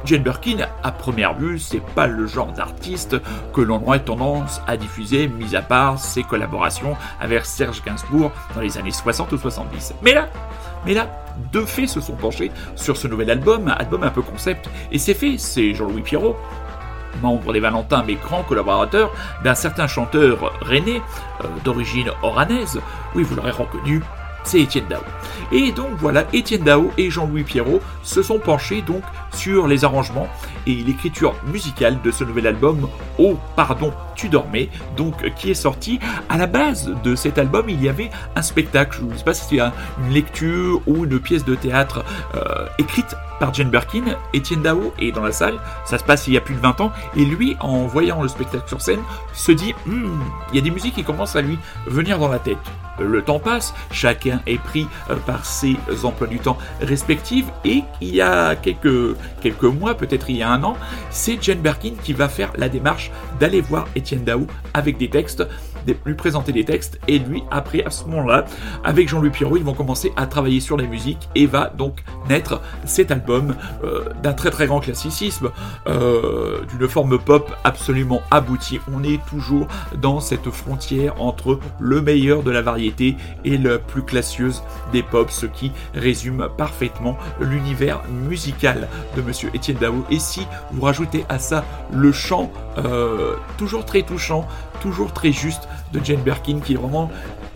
Jane 0.05 0.23
Birkin, 0.23 0.67
à 0.83 0.93
première 0.93 1.35
vue, 1.35 1.59
c'est 1.59 1.83
pas 1.95 2.07
le 2.07 2.27
genre 2.27 2.53
d'artiste 2.53 3.17
que 3.55 3.63
l'on 3.63 3.83
aurait 3.83 4.01
tendance 4.01 4.61
à 4.67 4.77
diffuser, 4.77 5.29
mis 5.29 5.57
à 5.57 5.63
part 5.63 5.99
ses 5.99 6.23
collaborations 6.23 6.97
avec 7.19 7.47
Serge 7.47 7.83
Gainsbourg 7.83 8.31
dans 8.55 8.61
les 8.61 8.77
années 8.77 8.91
60 8.91 9.33
ou 9.33 9.39
70. 9.39 9.95
Mais 10.03 10.13
là, 10.13 10.29
mais 10.87 10.95
là, 10.95 11.09
deux 11.53 11.67
faits 11.67 11.89
se 11.89 12.01
sont 12.01 12.15
penchés 12.15 12.51
sur 12.77 12.97
ce 12.97 13.09
nouvel 13.09 13.31
album, 13.31 13.69
album 13.69 14.05
un 14.05 14.11
peu 14.11 14.23
concept, 14.23 14.71
et 14.91 14.99
c'est 14.99 15.15
fait, 15.15 15.37
c'est 15.39 15.75
Jean-Louis 15.75 16.03
Pierrot, 16.03 16.37
membre 17.23 17.53
des 17.53 17.61
Valentins 17.61 18.05
mais 18.07 18.15
grand 18.15 18.43
collaborateur 18.43 19.11
d'un 19.43 19.55
certain 19.55 19.87
chanteur 19.87 20.53
René, 20.61 21.03
euh, 21.43 21.49
d'origine 21.65 22.11
oranaise, 22.23 22.81
oui 23.15 23.23
vous 23.23 23.35
l'aurez 23.35 23.51
reconnu, 23.51 24.03
c'est 24.47 24.61
Étienne 24.61 24.87
Dao. 24.89 25.03
Et 25.53 25.73
donc 25.73 25.91
voilà, 25.99 26.25
Étienne 26.33 26.63
Dao 26.63 26.91
et 26.99 27.11
Jean-Louis 27.11 27.45
Pierrot 27.45 27.81
se 28.03 28.23
sont 28.23 28.39
penchés 28.39 28.83
donc 28.83 29.03
sur 29.33 29.67
les 29.67 29.85
arrangements 29.85 30.29
et 30.67 30.75
l'écriture 30.75 31.35
musicale 31.47 32.01
de 32.03 32.11
ce 32.11 32.25
nouvel 32.25 32.47
album 32.47 32.89
Oh 33.19 33.37
pardon, 33.55 33.93
tu 34.15 34.29
dormais, 34.29 34.69
donc 34.97 35.35
qui 35.35 35.51
est 35.51 35.55
sorti. 35.55 36.01
À 36.29 36.37
la 36.37 36.47
base 36.47 36.93
de 37.05 37.15
cet 37.15 37.39
album, 37.39 37.67
il 37.69 37.83
y 37.83 37.89
avait 37.89 38.11
un 38.35 38.43
spectacle, 38.43 38.99
je 39.01 39.13
ne 39.13 39.17
sais 39.17 39.25
pas 39.25 39.35
si 39.35 39.45
c'était 39.45 39.63
une 39.99 40.13
lecture 40.13 40.81
ou 40.87 41.05
une 41.05 41.21
pièce 41.21 41.45
de 41.45 41.55
théâtre 41.55 42.05
euh, 42.35 42.67
écrite 42.79 43.15
par 43.39 43.53
Jane 43.53 43.71
Birkin, 43.71 44.05
Étienne 44.33 44.63
Dao 44.63 44.95
est 44.99 45.13
dans 45.13 45.23
la 45.23 45.33
salle, 45.33 45.59
ça 45.85 45.99
se 45.99 46.05
passe 46.05 46.27
il 46.27 46.35
y 46.35 46.37
a 46.37 46.41
plus 46.41 46.55
de 46.55 46.61
20 46.61 46.81
ans, 46.81 46.93
et 47.17 47.25
lui, 47.25 47.57
en 47.61 47.87
voyant 47.87 48.23
le 48.23 48.29
spectacle 48.29 48.67
sur 48.67 48.81
scène, 48.81 49.01
se 49.33 49.53
dit 49.53 49.75
hmm, 49.87 50.21
il 50.53 50.57
y 50.57 50.59
a 50.59 50.63
des 50.63 50.71
musiques 50.71 50.95
qui 50.95 51.05
commencent 51.05 51.37
à 51.37 51.43
lui 51.43 51.59
venir 51.87 52.19
dans 52.19 52.29
la 52.29 52.39
tête. 52.39 52.59
Le 52.99 53.23
temps 53.23 53.39
passe, 53.39 53.75
chacun 53.91 54.41
est 54.47 54.59
pris 54.59 54.87
euh, 55.11 55.17
par 55.17 55.45
ses 55.45 55.77
emplois 56.03 56.27
du 56.27 56.39
temps 56.39 56.59
respectifs, 56.81 57.47
et 57.65 57.83
il 58.01 58.15
y 58.15 58.21
a 58.21 58.57
quelques, 58.57 59.17
quelques 59.41 59.65
mois, 59.65 59.95
peut-être 59.95 60.31
il 60.31 60.37
y 60.37 60.43
a 60.43 60.51
un 60.51 60.63
an, 60.63 60.77
c'est 61.11 61.43
Jane 61.43 61.59
Birkin 61.59 61.93
qui 62.03 62.13
va 62.13 62.29
faire 62.29 62.53
la 62.57 62.69
démarche 62.69 63.11
d'aller 63.39 63.61
voir 63.61 63.87
Étienne 63.95 64.25
Dao 64.25 64.47
avec 64.75 64.99
des 64.99 65.11
textes 65.11 65.45
lui 66.05 66.15
présenter 66.15 66.53
des 66.53 66.65
textes. 66.65 66.99
Et 67.09 67.19
lui 67.19 67.43
après 67.51 67.85
à 67.85 67.91
ce 67.91 68.05
moment-là 68.05 68.45
avec 68.85 69.09
Jean-Louis 69.09 69.31
Pierrot 69.31 69.57
ils 69.57 69.65
vont 69.65 69.75
commencer 69.75 70.13
à 70.17 70.27
travailler 70.27 70.61
sur 70.61 70.77
les 70.77 70.87
musiques 70.87 71.29
et 71.35 71.47
va 71.47 71.73
donc 71.77 72.03
naître 72.29 72.61
cet 72.85 73.11
album 73.11 73.55
euh, 73.85 74.05
d'un 74.23 74.33
très 74.33 74.51
très 74.51 74.67
grand 74.67 74.81
classicisme 74.81 75.51
euh, 75.87 76.61
d'une 76.77 76.89
forme 76.89 77.19
pop 77.19 77.53
absolument 77.65 78.23
aboutie. 78.31 78.81
On 78.93 79.03
est 79.03 79.25
toujours 79.27 79.67
dans 80.01 80.21
cette 80.21 80.51
frontière 80.51 81.21
entre 81.21 81.59
le 81.79 82.01
meilleur 82.01 82.43
de 82.43 82.51
la 82.51 82.63
variété 82.63 83.17
et 83.45 83.59
la 83.59 83.79
plus 83.79 84.03
classieuse 84.03 84.63
des 84.93 85.03
pop 85.03 85.31
ce 85.31 85.47
qui 85.47 85.73
résume 85.95 86.49
parfaitement 86.57 87.17
l'univers 87.41 88.03
musical 88.09 88.89
de 89.17 89.23
monsieur 89.23 89.51
Étienne 89.55 89.79
Dao 89.79 90.05
et 90.11 90.19
si 90.19 90.47
vous 90.73 90.83
rajoutez 90.83 91.25
à 91.29 91.39
ça 91.39 91.65
le 91.93 92.13
chant 92.13 92.51
euh, 92.79 93.37
toujours 93.59 93.85
très 93.85 94.03
touchant 94.03 94.47
toujours 94.81 95.13
très 95.13 95.33
juste 95.33 95.69
Jane 96.03 96.23
Birkin, 96.23 96.61
qui 96.61 96.75
est 96.75 96.77
vraiment 96.77 97.11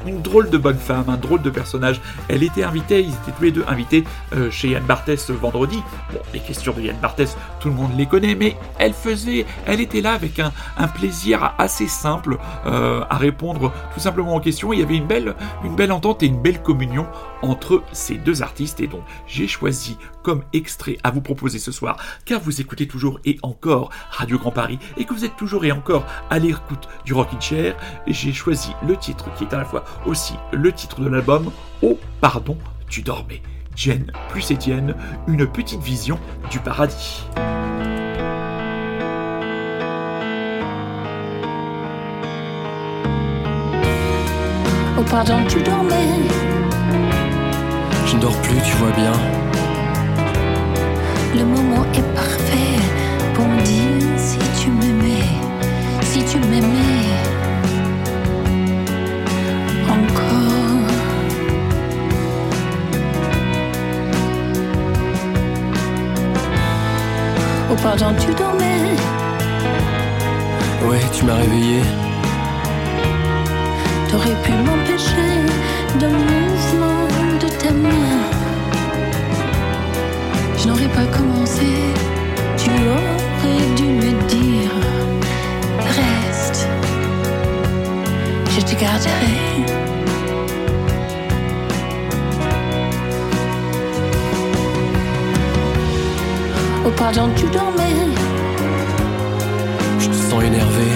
une 0.07 0.23
drôle 0.23 0.51
de 0.51 0.59
bonne 0.59 0.79
femme, 0.79 1.05
un 1.09 1.17
drôle 1.17 1.43
de 1.43 1.51
personnage. 1.51 2.01
Elle 2.29 2.43
était 2.43 2.63
invitée, 2.63 3.01
ils 3.01 3.11
étaient 3.11 3.33
tous 3.37 3.45
les 3.45 3.53
deux 3.53 3.65
invités 3.69 4.05
euh, 4.35 4.51
chez 4.51 4.71
Yann 4.71 4.85
Barthès 4.85 5.31
vendredi. 5.31 5.83
Bon, 6.13 6.21
les 6.33 6.41
questions 6.41 6.73
de 6.73 6.81
Yann 6.81 6.97
Barthès, 7.01 7.37
tout 7.61 7.69
le 7.69 7.75
monde 7.75 7.91
les 7.97 8.07
connaît, 8.07 8.35
mais 8.35 8.57
elle 8.79 8.93
faisait, 8.93 9.47
elle 9.67 9.81
était 9.81 10.01
là 10.01 10.13
avec 10.13 10.39
un, 10.39 10.53
plaisir 10.95 11.55
assez 11.59 11.87
simple 11.87 12.39
euh, 12.67 13.05
à 13.09 13.17
répondre 13.17 13.73
tout 13.95 14.01
simplement 14.01 14.35
aux 14.35 14.41
questions. 14.41 14.73
Il 14.73 14.81
y 14.81 14.83
avait 14.83 14.97
une 14.97 15.07
belle, 15.07 15.35
une 15.65 15.77
belle 15.77 15.93
entente 15.93 16.23
et 16.23 16.27
une 16.27 16.41
belle 16.41 16.63
communion 16.63 17.07
entre 17.43 17.83
ces 17.93 18.17
deux 18.17 18.43
artistes. 18.43 18.81
Et 18.81 18.87
donc, 18.87 19.03
j'ai 19.27 19.47
choisi 19.47 19.99
comme 20.23 20.43
extrait 20.53 20.99
à 21.03 21.11
vous 21.11 21.21
proposer 21.21 21.59
ce 21.59 21.73
soir, 21.73 21.97
car 22.25 22.41
vous 22.41 22.61
écoutez 22.61 22.87
toujours 22.87 23.21
et 23.25 23.39
encore 23.43 23.91
Radio 24.11 24.39
Grand 24.39 24.51
Paris 24.51 24.79
et 24.97 25.05
que 25.05 25.13
vous 25.13 25.25
êtes 25.25 25.37
toujours 25.37 25.65
et 25.65 25.73
encore 25.73 26.07
à 26.31 26.39
l'écoute 26.39 26.89
du 27.05 27.13
Rockin' 27.13 27.41
Chair, 27.41 27.77
j'ai 28.07 28.33
choisi 28.33 28.71
le 28.87 28.97
titre 28.97 29.33
qui 29.35 29.45
est 29.45 29.55
à 29.55 29.59
la 29.59 29.65
fois 29.65 29.85
aussi 30.07 30.35
le 30.53 30.73
titre 30.73 31.01
de 31.01 31.09
l'album 31.09 31.51
Oh 31.83 31.99
pardon, 32.21 32.57
tu 32.89 33.03
dormais. 33.03 33.43
Jen 33.77 34.13
plus 34.29 34.51
Étienne, 34.51 34.95
une 35.27 35.47
petite 35.47 35.81
vision 35.81 36.19
du 36.51 36.59
paradis. 36.59 37.25
Oh 44.99 45.05
pardon, 45.09 45.39
tu 45.49 45.63
dormais. 45.63 45.95
Je 48.07 48.17
ne 48.17 48.21
dors 48.21 48.43
plus, 48.43 48.61
tu 48.63 48.77
vois 48.77 48.91
bien. 48.91 49.13
Le 51.33 51.45
moment 51.45 51.85
est 51.95 52.15
parfait 52.15 52.81
pour 53.35 53.47
me 53.47 53.63
dire 53.63 54.19
si 54.19 54.39
tu 54.61 54.71
m'aimais, 54.71 55.29
si 56.03 56.25
tu 56.25 56.39
m'aimais. 56.39 57.07
Encore. 59.89 60.89
Oh 67.71 67.77
pardon, 67.83 68.13
tu 68.19 68.35
dormais. 68.35 68.97
Ouais, 70.89 71.01
tu 71.13 71.25
m'as 71.25 71.37
réveillé. 71.37 71.81
T'aurais 74.11 74.37
pu 74.43 74.53
m'empêcher 74.53 75.33
de 76.01 76.07
mouvement 76.07 77.07
de 77.41 77.49
tes 77.61 77.71
mains. 77.71 78.20
Pas 80.95 81.07
commencé, 81.17 81.67
tu 82.57 82.71
aurais 82.71 83.75
dû 83.77 83.85
me 83.85 84.29
dire 84.29 84.71
Reste, 85.79 86.69
je 88.51 88.61
te 88.61 88.81
garderai. 88.81 89.41
Oh 96.85 96.91
pardon, 96.97 97.29
tu 97.37 97.45
dormais. 97.47 97.81
Je 99.99 100.09
te 100.09 100.15
sens 100.15 100.43
énervé. 100.43 100.91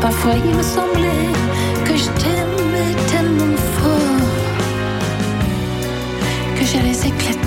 Parfois 0.00 0.32
il 0.44 0.54
me 0.54 0.62
semblait 0.62 1.32
que 1.84 1.96
je 1.96 2.08
t'aimais 2.20 2.47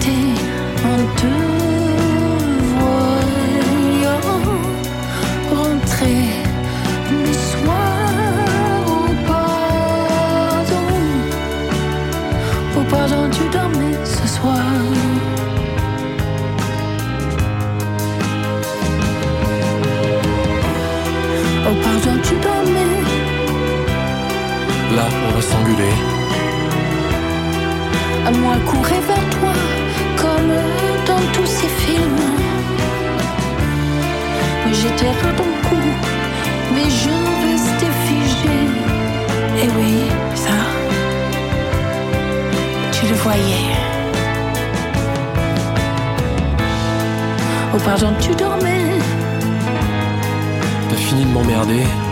éclater 0.02 0.34
en 0.84 1.61
regarder. 51.64 52.11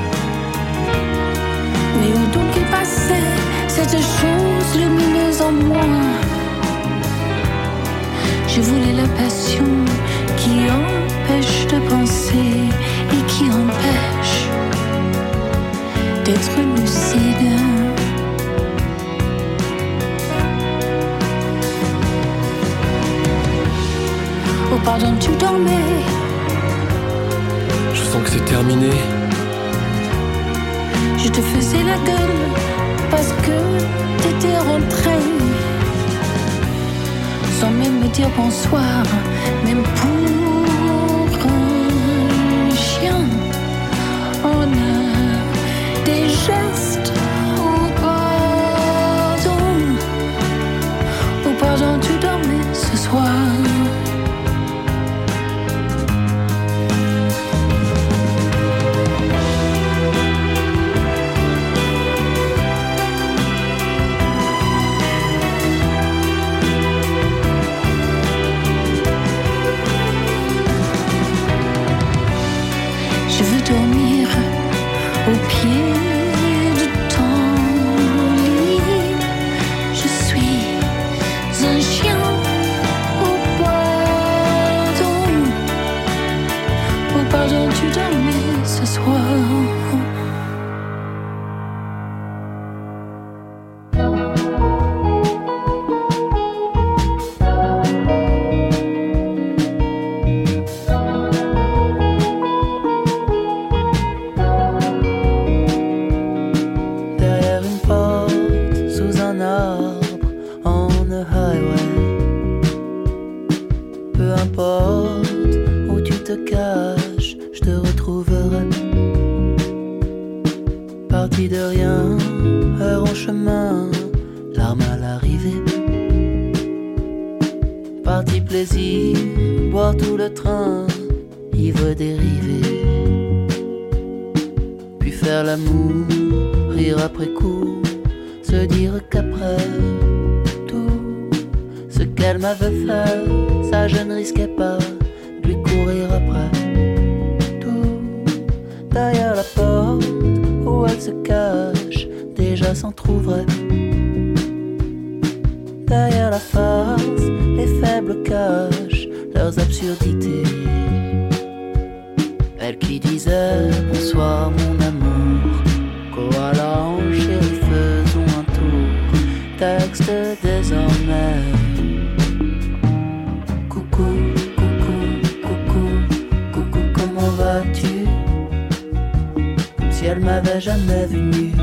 Elle 180.20 180.26
m'avait 180.26 180.60
jamais 180.60 181.06
vu 181.06 181.54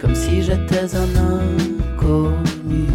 comme 0.00 0.16
si 0.16 0.42
j'étais 0.42 0.96
un 0.96 1.14
inconnu. 1.38 2.88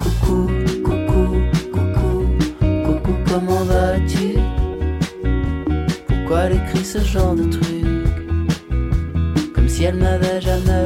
Coucou, 0.00 0.50
coucou, 0.84 1.36
coucou, 1.72 2.26
coucou, 2.84 3.14
comment 3.30 3.62
vas-tu? 3.62 4.40
Pourquoi 6.08 6.38
elle 6.46 6.54
écrit 6.54 6.84
ce 6.84 6.98
genre 6.98 7.36
de 7.36 7.44
truc, 7.44 7.86
comme 9.54 9.68
si 9.68 9.84
elle 9.84 9.96
m'avait 9.96 10.40
jamais 10.40 10.82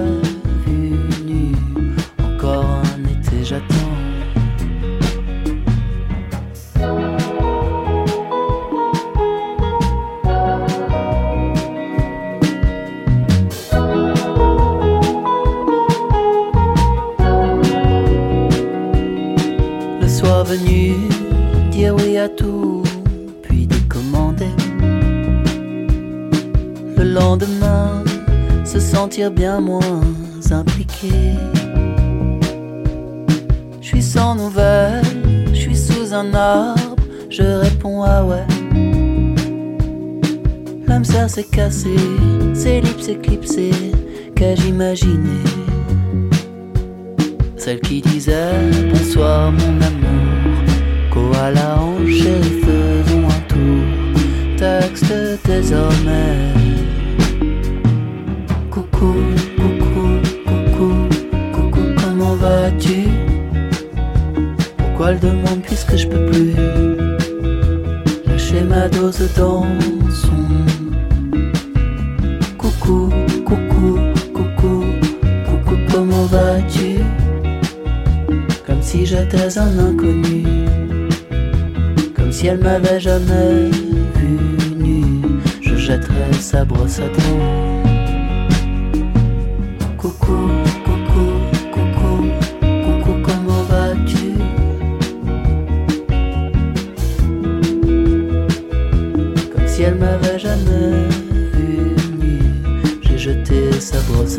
sa 103.82 104.00
brosse. 104.02 104.38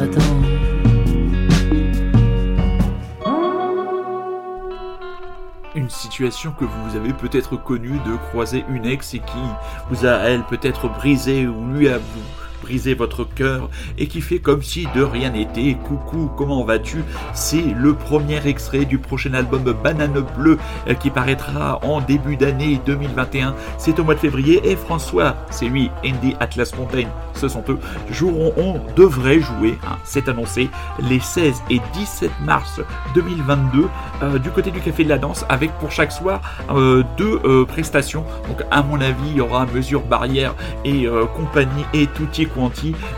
Une 5.76 5.90
situation 5.90 6.52
que 6.52 6.66
vous 6.66 6.96
avez 6.96 7.14
peut-être 7.14 7.58
connue 7.58 8.00
de 8.06 8.16
croiser 8.30 8.64
une 8.70 8.86
ex 8.86 9.14
et 9.16 9.20
qui 9.20 9.44
vous 9.90 10.06
a, 10.06 10.14
elle, 10.20 10.44
peut-être 10.44 10.88
brisé 10.88 11.48
ou 11.48 11.74
lui 11.74 11.90
a 11.90 11.98
vous 11.98 12.53
briser 12.64 12.94
votre 12.94 13.26
cœur 13.26 13.70
et 13.98 14.08
qui 14.08 14.22
fait 14.22 14.40
comme 14.40 14.64
si 14.64 14.88
de 14.96 15.04
rien 15.04 15.32
n'était. 15.32 15.76
Coucou, 15.84 16.32
comment 16.38 16.64
vas-tu? 16.64 17.04
C'est 17.34 17.62
le 17.62 17.94
premier 17.94 18.46
extrait 18.48 18.86
du 18.86 18.98
prochain 18.98 19.34
album 19.34 19.64
Banane 19.84 20.24
Bleue 20.38 20.58
euh, 20.88 20.94
qui 20.94 21.10
paraîtra 21.10 21.80
en 21.84 22.00
début 22.00 22.38
d'année 22.38 22.80
2021. 22.86 23.56
C'est 23.78 24.00
au 24.00 24.04
mois 24.04 24.16
de 24.16 24.20
février 24.20 24.62
et 24.64 24.76
François, 24.76 25.36
c'est 25.50 25.66
lui, 25.66 25.92
Andy 26.06 26.36
Atlas 26.40 26.74
Mountain, 26.78 27.08
ce 27.34 27.48
sont 27.48 27.64
eux, 27.68 27.78
joueront, 28.10 28.54
on 28.56 28.80
devrait 28.96 29.42
jouer, 29.42 29.78
hein, 29.86 29.98
c'est 30.06 30.30
annoncé, 30.30 30.70
les 31.00 31.20
16 31.20 31.64
et 31.70 31.82
17 31.94 32.32
mars 32.46 32.80
2022 33.14 33.88
euh, 34.22 34.40
du 34.40 34.50
côté 34.52 34.72
du 34.72 34.80
Café 34.80 35.04
de 35.04 35.10
la 35.10 35.18
Danse 35.18 35.46
avec 35.50 35.72
pour 35.80 35.92
chaque 35.92 36.12
soir 36.12 36.42
euh, 36.72 37.04
deux 37.18 37.66
prestations. 37.66 38.26
Donc 38.48 38.64
à 38.72 38.82
mon 38.84 39.02
avis, 39.02 39.30
il 39.32 39.38
y 39.38 39.42
aura 39.42 39.66
mesure 39.66 40.02
barrière 40.04 40.56
et 40.86 41.08
compagnie 41.36 41.84
et 41.94 42.08
tutti 42.08 42.46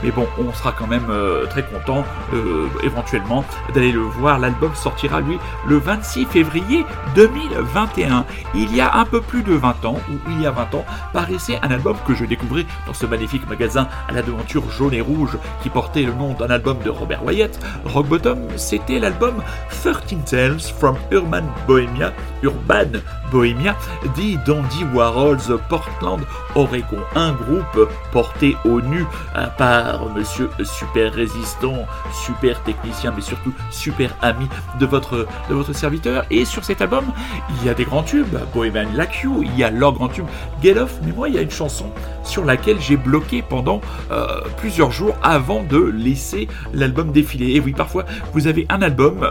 Mais 0.03 0.11
bon, 0.11 0.27
on 0.39 0.53
sera 0.53 0.71
quand 0.71 0.87
même 0.87 1.07
très 1.49 1.63
content 1.63 2.03
éventuellement 2.83 3.43
d'aller 3.73 3.91
le 3.91 4.01
voir. 4.01 4.39
L'album 4.39 4.73
sortira 4.75 5.21
lui 5.21 5.37
le 5.67 5.77
26 5.77 6.25
février 6.25 6.85
2021. 7.15 8.25
Il 8.53 8.75
y 8.75 8.81
a 8.81 8.95
un 8.95 9.05
peu 9.05 9.21
plus 9.21 9.43
de 9.43 9.53
20 9.53 9.85
ans, 9.85 9.99
ou 10.09 10.31
il 10.31 10.41
y 10.41 10.47
a 10.47 10.51
20 10.51 10.75
ans, 10.75 10.85
paraissait 11.13 11.59
un 11.61 11.71
album 11.71 11.95
que 12.07 12.15
je 12.15 12.25
découvrais 12.25 12.65
dans 12.87 12.93
ce 12.93 13.05
magnifique 13.05 13.47
magasin 13.49 13.87
à 14.07 14.13
la 14.13 14.21
devanture 14.21 14.69
jaune 14.71 14.93
et 14.93 15.01
rouge 15.01 15.37
qui 15.61 15.69
portait 15.69 16.03
le 16.03 16.13
nom 16.13 16.33
d'un 16.33 16.49
album 16.49 16.77
de 16.83 16.89
Robert 16.89 17.23
Wyatt. 17.23 17.59
Rock 17.85 18.07
Bottom, 18.07 18.39
c'était 18.55 18.99
l'album 18.99 19.35
13 19.69 19.95
Tales 20.25 20.59
from 20.79 20.95
Urban 21.11 21.43
Bohemia, 21.67 22.13
Urban 22.43 22.99
Bohemia, 23.31 23.75
dit 24.15 24.37
Dandy 24.45 24.83
Warhols 24.93 25.59
Portland, 25.69 26.21
Oregon. 26.55 26.99
Un 27.15 27.33
groupe 27.33 27.89
porté 28.11 28.55
au 28.65 28.81
nu 28.81 29.05
par 29.57 30.09
monsieur 30.13 30.49
super 30.63 31.13
résistant, 31.13 31.85
super 32.25 32.61
technicien, 32.63 33.13
mais 33.15 33.21
surtout 33.21 33.53
super 33.71 34.15
ami 34.21 34.47
de 34.79 34.85
votre, 34.85 35.27
de 35.49 35.53
votre 35.53 35.73
serviteur. 35.73 36.25
Et 36.29 36.45
sur 36.45 36.63
cet 36.63 36.81
album, 36.81 37.05
il 37.49 37.65
y 37.65 37.69
a 37.69 37.73
des 37.73 37.85
grands 37.85 38.03
tubes, 38.03 38.37
Bohemian 38.53 38.89
Like 38.95 39.21
You, 39.23 39.43
il 39.43 39.57
y 39.57 39.63
a 39.63 39.71
leur 39.71 39.93
grand 39.93 40.09
tube, 40.09 40.25
Get 40.61 40.77
Off, 40.77 40.99
mais 41.03 41.11
moi, 41.11 41.29
il 41.29 41.35
y 41.35 41.37
a 41.37 41.41
une 41.41 41.51
chanson 41.51 41.91
sur 42.23 42.45
laquelle 42.45 42.79
j'ai 42.79 42.97
bloqué 42.97 43.41
pendant 43.41 43.81
euh, 44.11 44.41
plusieurs 44.57 44.91
jours 44.91 45.15
avant 45.21 45.63
de 45.63 45.77
laisser 45.77 46.47
l'album 46.73 47.11
défiler. 47.11 47.55
Et 47.55 47.59
oui, 47.59 47.73
parfois, 47.73 48.05
vous 48.33 48.47
avez 48.47 48.65
un 48.69 48.81
album 48.81 49.27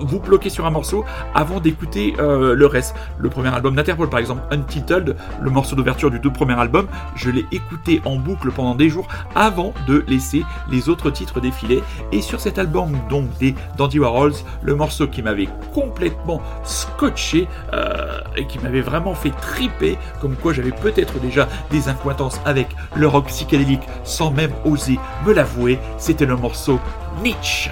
vous 0.00 0.20
bloquez 0.20 0.50
sur 0.50 0.66
un 0.66 0.70
morceau 0.70 1.04
avant 1.34 1.60
d'écouter 1.60 2.14
euh, 2.18 2.54
le 2.54 2.66
reste. 2.66 2.94
Le 3.18 3.28
premier 3.28 3.48
album 3.48 3.74
d'Interpol, 3.74 4.08
par 4.08 4.20
exemple, 4.20 4.42
Untitled, 4.50 5.16
le 5.40 5.50
morceau 5.50 5.76
d'ouverture 5.76 6.10
du 6.10 6.20
tout 6.20 6.30
premier 6.30 6.58
album, 6.58 6.86
je 7.14 7.30
l'ai 7.30 7.46
écouté 7.52 8.00
en 8.04 8.16
boucle 8.16 8.50
pendant 8.50 8.74
des 8.74 8.88
jours 8.88 9.08
avant 9.34 9.72
de 9.86 10.04
laisser 10.08 10.44
les 10.70 10.88
autres 10.88 11.10
titres 11.10 11.40
défiler. 11.40 11.82
Et 12.12 12.22
sur 12.22 12.40
cet 12.40 12.58
album, 12.58 12.92
donc 13.08 13.26
des 13.38 13.54
Dandy 13.76 13.98
Warhols, 13.98 14.34
le 14.62 14.74
morceau 14.74 15.06
qui 15.06 15.22
m'avait 15.22 15.48
complètement 15.74 16.40
scotché 16.64 17.48
euh, 17.72 18.20
et 18.36 18.46
qui 18.46 18.58
m'avait 18.58 18.80
vraiment 18.80 19.14
fait 19.14 19.30
triper, 19.30 19.98
comme 20.20 20.36
quoi 20.36 20.52
j'avais 20.52 20.72
peut-être 20.72 21.18
déjà 21.20 21.48
des 21.70 21.88
incointances 21.88 22.40
avec 22.44 22.68
le 22.94 23.06
rock 23.06 23.26
psychédélique 23.26 23.82
sans 24.04 24.30
même 24.30 24.52
oser 24.64 24.98
me 25.26 25.32
l'avouer, 25.32 25.78
c'était 25.98 26.26
le 26.26 26.36
morceau 26.36 26.78
Nietzsche. 27.22 27.70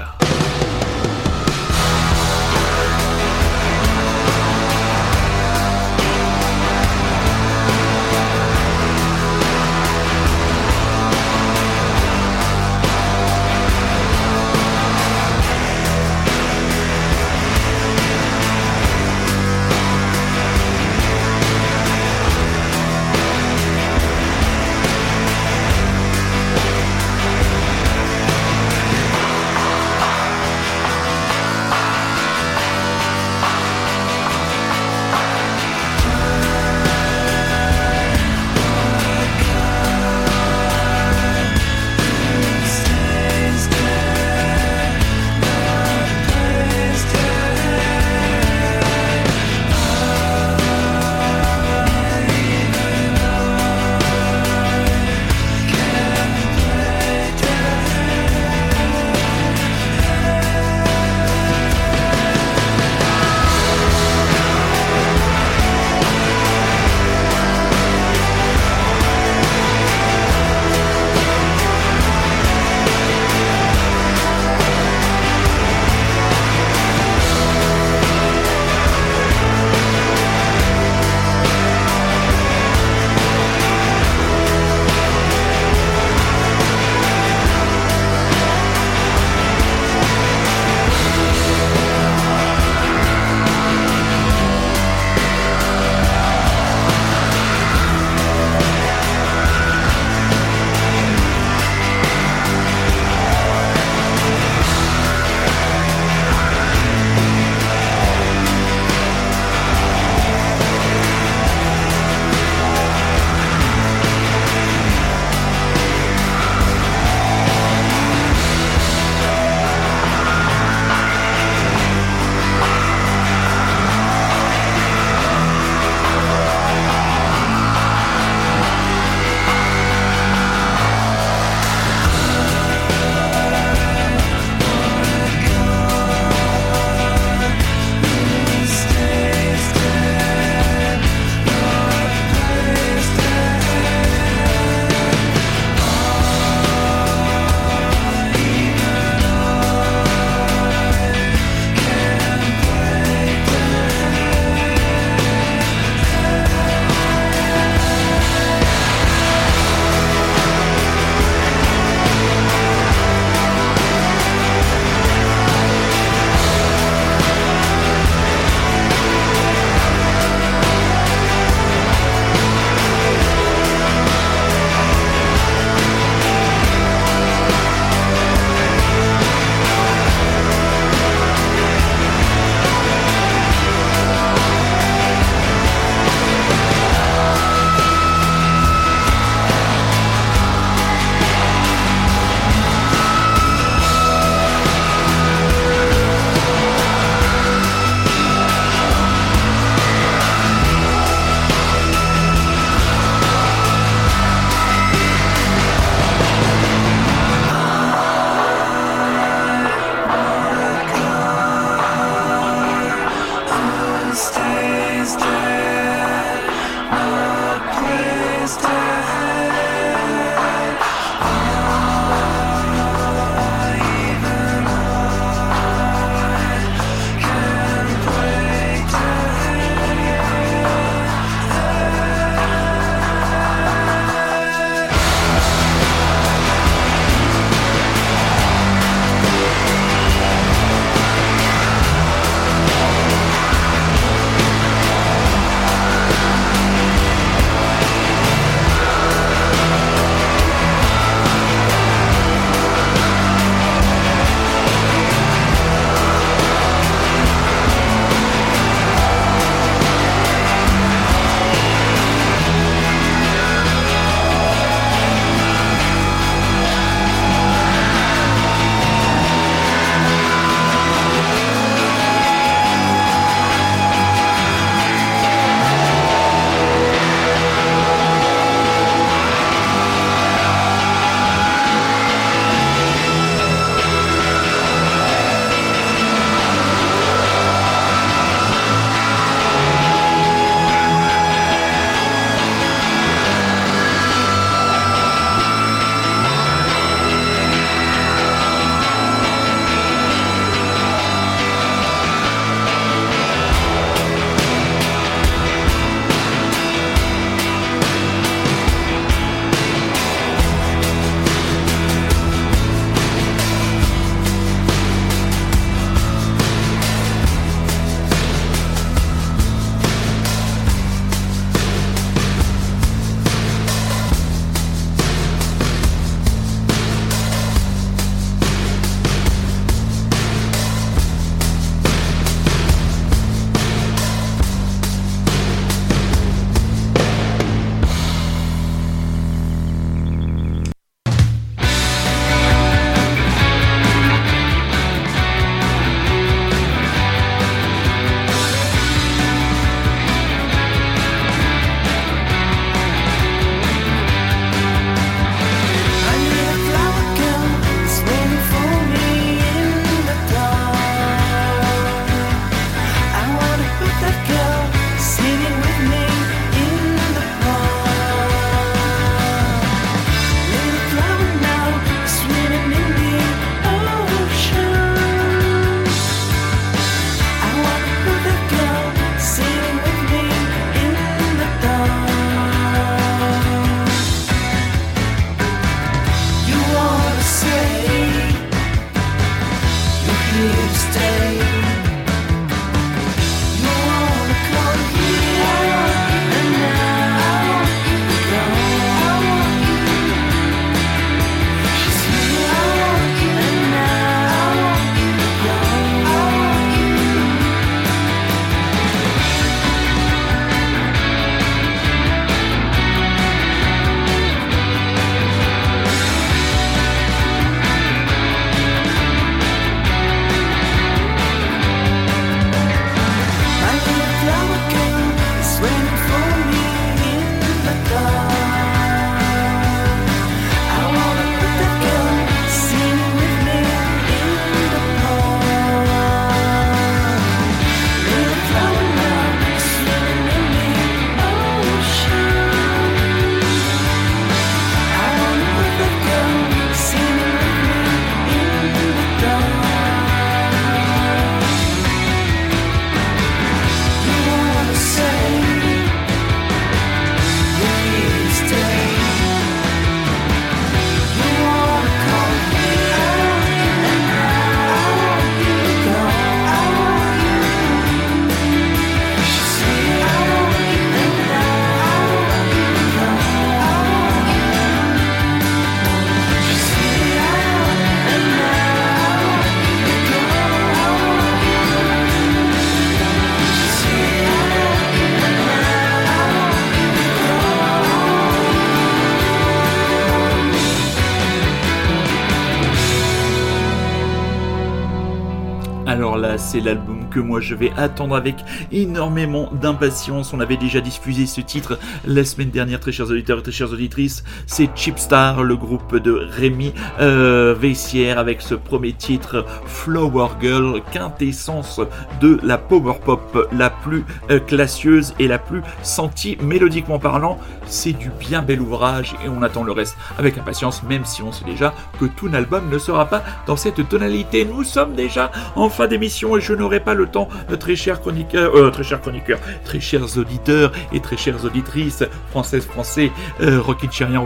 C'est 496.55 496.61
l'album 496.61 496.84
que 497.15 497.21
moi 497.21 497.41
je 497.41 497.55
vais 497.55 497.71
attendre 497.77 498.17
avec 498.17 498.35
énormément 498.73 499.49
d'impatience. 499.53 500.33
On 500.33 500.41
avait 500.41 500.57
déjà 500.57 500.81
diffusé 500.81 501.27
ce 501.27 501.41
titre 501.41 501.79
la 502.05 502.25
semaine 502.25 502.51
dernière, 502.51 502.81
très 502.81 502.91
chers 502.91 503.09
auditeurs 503.09 503.39
et 503.39 503.43
très 503.43 503.53
chères 503.53 503.73
auditrices. 503.73 504.25
C'est 504.47 504.69
Chipstar, 504.75 505.45
le 505.45 505.57
groupe 505.57 505.97
de 505.97 506.11
Rémi 506.13 506.75
euh, 507.01 507.55
Veissière, 507.57 508.19
avec 508.19 508.43
ce 508.43 508.57
premier 508.57 508.93
titre 508.93 509.47
Flower 509.65 510.29
Girl, 510.41 510.83
quintessence 510.93 511.81
de 512.21 512.41
la 512.43 512.59
power 512.59 512.95
pop 513.05 513.49
la 513.53 513.71
plus 513.71 514.05
euh, 514.31 514.41
classieuse 514.41 515.15
et 515.21 515.29
la 515.29 515.39
plus 515.39 515.63
sentie 515.85 516.37
mélodiquement 516.43 516.99
parlant. 516.99 517.39
C'est 517.67 517.93
du 517.93 518.11
bien 518.19 518.43
bel 518.43 518.61
ouvrage 518.61 519.15
et 519.25 519.29
on 519.29 519.43
attend 519.43 519.63
le 519.63 519.73
reste 519.73 519.97
avec 520.19 520.37
impatience, 520.37 520.83
même 520.83 521.05
si 521.05 521.23
on 521.23 521.31
sait 521.31 521.45
déjà 521.45 521.75
que 522.01 522.07
tout 522.07 522.27
l'album 522.27 522.69
ne 522.71 522.79
sera 522.79 523.07
pas 523.07 523.23
dans 523.47 523.57
cette 523.57 523.89
tonalité. 523.89 524.45
Nous 524.45 524.65
sommes 524.65 524.95
déjà 524.95 525.31
en 525.55 525.69
fin 525.69 525.87
d'émission 525.87 526.37
et 526.37 526.41
je 526.41 526.55
n'aurai 526.55 526.81
pas 526.81 526.95
le 526.95 527.04
temps, 527.07 527.29
euh, 527.51 527.57
très 527.57 527.77
chers 527.77 528.01
chroniqueurs, 528.01 528.55
euh, 528.57 528.71
très 528.71 528.83
chers 528.83 529.01
chroniqueurs, 529.01 529.39
très 529.65 529.81
chers 529.81 530.17
auditeurs 530.19 530.73
et 530.93 531.01
très 531.01 531.17
chères 531.17 531.45
auditrices 531.45 532.05
françaises, 532.31 532.65
français, 532.65 533.11
euh, 533.41 533.61
rockinchériens, 533.61 534.25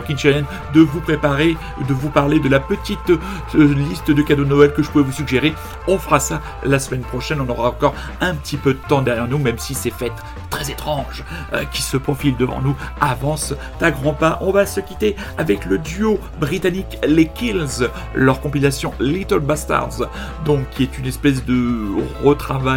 de 0.75 0.81
vous 0.81 1.01
préparer, 1.01 1.57
de 1.89 1.95
vous 1.95 2.11
parler 2.11 2.41
de 2.41 2.49
la 2.49 2.61
petite 2.61 3.11
euh, 3.11 3.19
liste 3.55 4.11
de 4.11 4.23
cadeaux 4.23 4.45
Noël 4.45 4.73
que 4.73 4.83
je 4.83 4.91
pouvais 4.91 5.05
vous 5.05 5.13
suggérer. 5.13 5.53
On 5.87 5.99
fera 5.99 6.21
ça 6.21 6.41
la 6.65 6.79
semaine 6.79 7.03
prochaine. 7.03 7.41
On 7.41 7.49
aura 7.49 7.69
encore 7.69 7.95
un 8.21 8.35
petit 8.35 8.57
peu 8.57 8.75
de 8.75 8.81
temps 8.89 9.03
derrière 9.03 9.29
nous, 9.29 9.39
même 9.39 9.59
si 9.59 9.75
ces 9.75 9.91
fêtes 9.91 10.13
très 10.51 10.71
étranges 10.71 11.25
qui 11.73 11.83
se 11.83 11.97
profilent 11.97 12.37
devant 12.37 12.63
nous 12.63 12.75
avancent 13.01 13.55
à 13.81 13.91
grands 13.91 14.15
pas. 14.15 14.39
On 14.41 14.51
va 14.51 14.67
se 14.67 14.81
quitter 14.81 15.17
avec 15.37 15.67
le 15.67 15.79
duo 15.79 16.19
britannique 16.41 16.99
Les 17.07 17.27
Kills, 17.27 17.89
leur 18.15 18.41
compilation 18.41 18.93
Little 19.01 19.41
Bastards, 19.41 20.09
donc 20.45 20.69
qui 20.71 20.85
est 20.85 20.99
une 20.99 21.07
espèce 21.07 21.45
de 21.45 21.87
retravail 22.23 22.68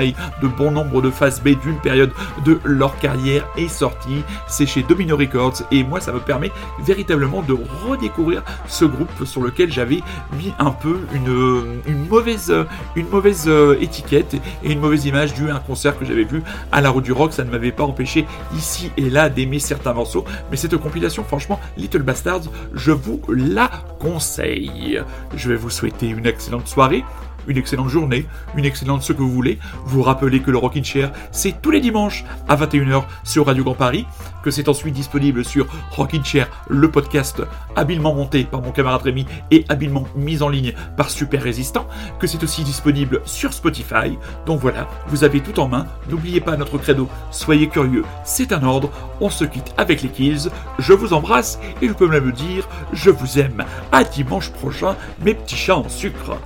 de 0.41 0.47
bon 0.47 0.71
nombre 0.71 1.01
de 1.01 1.09
phases 1.09 1.41
B 1.41 1.49
d'une 1.49 1.79
période 1.81 2.11
de 2.45 2.59
leur 2.63 2.97
carrière 2.99 3.45
est 3.57 3.67
sorti. 3.67 4.23
C'est 4.47 4.65
chez 4.65 4.83
Domino 4.83 5.17
Records 5.17 5.61
et 5.71 5.83
moi 5.83 5.99
ça 5.99 6.11
me 6.11 6.19
permet 6.19 6.51
véritablement 6.79 7.41
de 7.41 7.55
redécouvrir 7.85 8.43
ce 8.67 8.85
groupe 8.85 9.25
sur 9.25 9.41
lequel 9.41 9.71
j'avais 9.71 10.01
mis 10.37 10.53
un 10.59 10.71
peu 10.71 10.99
une, 11.13 12.07
mauvaise, 12.07 12.53
une 12.95 13.09
mauvaise 13.09 13.45
euh, 13.47 13.77
étiquette 13.81 14.35
et 14.63 14.71
une 14.71 14.79
mauvaise 14.79 15.05
image 15.05 15.33
due 15.33 15.49
à 15.49 15.55
un 15.55 15.59
concert 15.59 15.97
que 15.97 16.05
j'avais 16.05 16.23
vu 16.23 16.43
à 16.71 16.81
la 16.81 16.89
roue 16.89 17.01
du 17.01 17.11
rock. 17.11 17.33
Ça 17.33 17.43
ne 17.43 17.51
m'avait 17.51 17.71
pas 17.71 17.83
empêché 17.83 18.25
ici 18.55 18.91
et 18.97 19.09
là 19.09 19.29
d'aimer 19.29 19.59
certains 19.59 19.93
morceaux, 19.93 20.25
mais 20.49 20.57
cette 20.57 20.77
compilation, 20.77 21.23
franchement, 21.23 21.59
Little 21.77 22.03
Bastards, 22.03 22.43
je 22.73 22.91
vous 22.91 23.21
la 23.27 23.69
conseille. 23.99 25.01
Je 25.35 25.49
vais 25.49 25.55
vous 25.55 25.69
souhaiter 25.69 26.07
une 26.07 26.25
excellente 26.25 26.67
soirée 26.67 27.03
une 27.47 27.57
excellente 27.57 27.89
journée, 27.89 28.25
une 28.55 28.65
excellente 28.65 29.03
ce 29.03 29.13
que 29.13 29.21
vous 29.21 29.31
voulez. 29.31 29.59
Vous 29.85 30.01
rappelez 30.01 30.41
que 30.41 30.51
le 30.51 30.57
Rockin' 30.57 30.83
Chair, 30.83 31.11
c'est 31.31 31.61
tous 31.61 31.71
les 31.71 31.81
dimanches 31.81 32.23
à 32.47 32.55
21h 32.55 33.03
sur 33.23 33.45
Radio 33.45 33.63
Grand 33.63 33.75
Paris, 33.75 34.05
que 34.43 34.51
c'est 34.51 34.69
ensuite 34.69 34.93
disponible 34.93 35.45
sur 35.45 35.67
Rockin' 35.91 36.23
Chair, 36.23 36.49
le 36.69 36.89
podcast 36.89 37.41
habilement 37.75 38.13
monté 38.13 38.43
par 38.43 38.61
mon 38.61 38.71
camarade 38.71 39.01
Rémi 39.01 39.25
et 39.51 39.65
habilement 39.69 40.05
mis 40.15 40.41
en 40.41 40.49
ligne 40.49 40.73
par 40.97 41.09
Super 41.09 41.41
Résistant, 41.43 41.87
que 42.19 42.27
c'est 42.27 42.43
aussi 42.43 42.63
disponible 42.63 43.21
sur 43.25 43.53
Spotify. 43.53 44.17
Donc 44.45 44.59
voilà, 44.59 44.87
vous 45.07 45.23
avez 45.23 45.41
tout 45.41 45.59
en 45.59 45.67
main. 45.67 45.85
N'oubliez 46.09 46.41
pas 46.41 46.57
notre 46.57 46.77
credo, 46.77 47.07
soyez 47.31 47.67
curieux, 47.67 48.03
c'est 48.23 48.51
un 48.51 48.63
ordre. 48.63 48.91
On 49.19 49.29
se 49.29 49.45
quitte 49.45 49.73
avec 49.77 50.01
les 50.01 50.09
Kills. 50.09 50.49
Je 50.79 50.93
vous 50.93 51.13
embrasse 51.13 51.59
et 51.81 51.87
je 51.87 51.93
peux 51.93 52.07
même 52.07 52.31
dire, 52.31 52.67
je 52.93 53.09
vous 53.09 53.39
aime. 53.39 53.63
À 53.91 54.03
dimanche 54.03 54.49
prochain, 54.49 54.95
mes 55.23 55.33
petits 55.33 55.55
chats 55.55 55.77
en 55.77 55.89
sucre. 55.89 56.37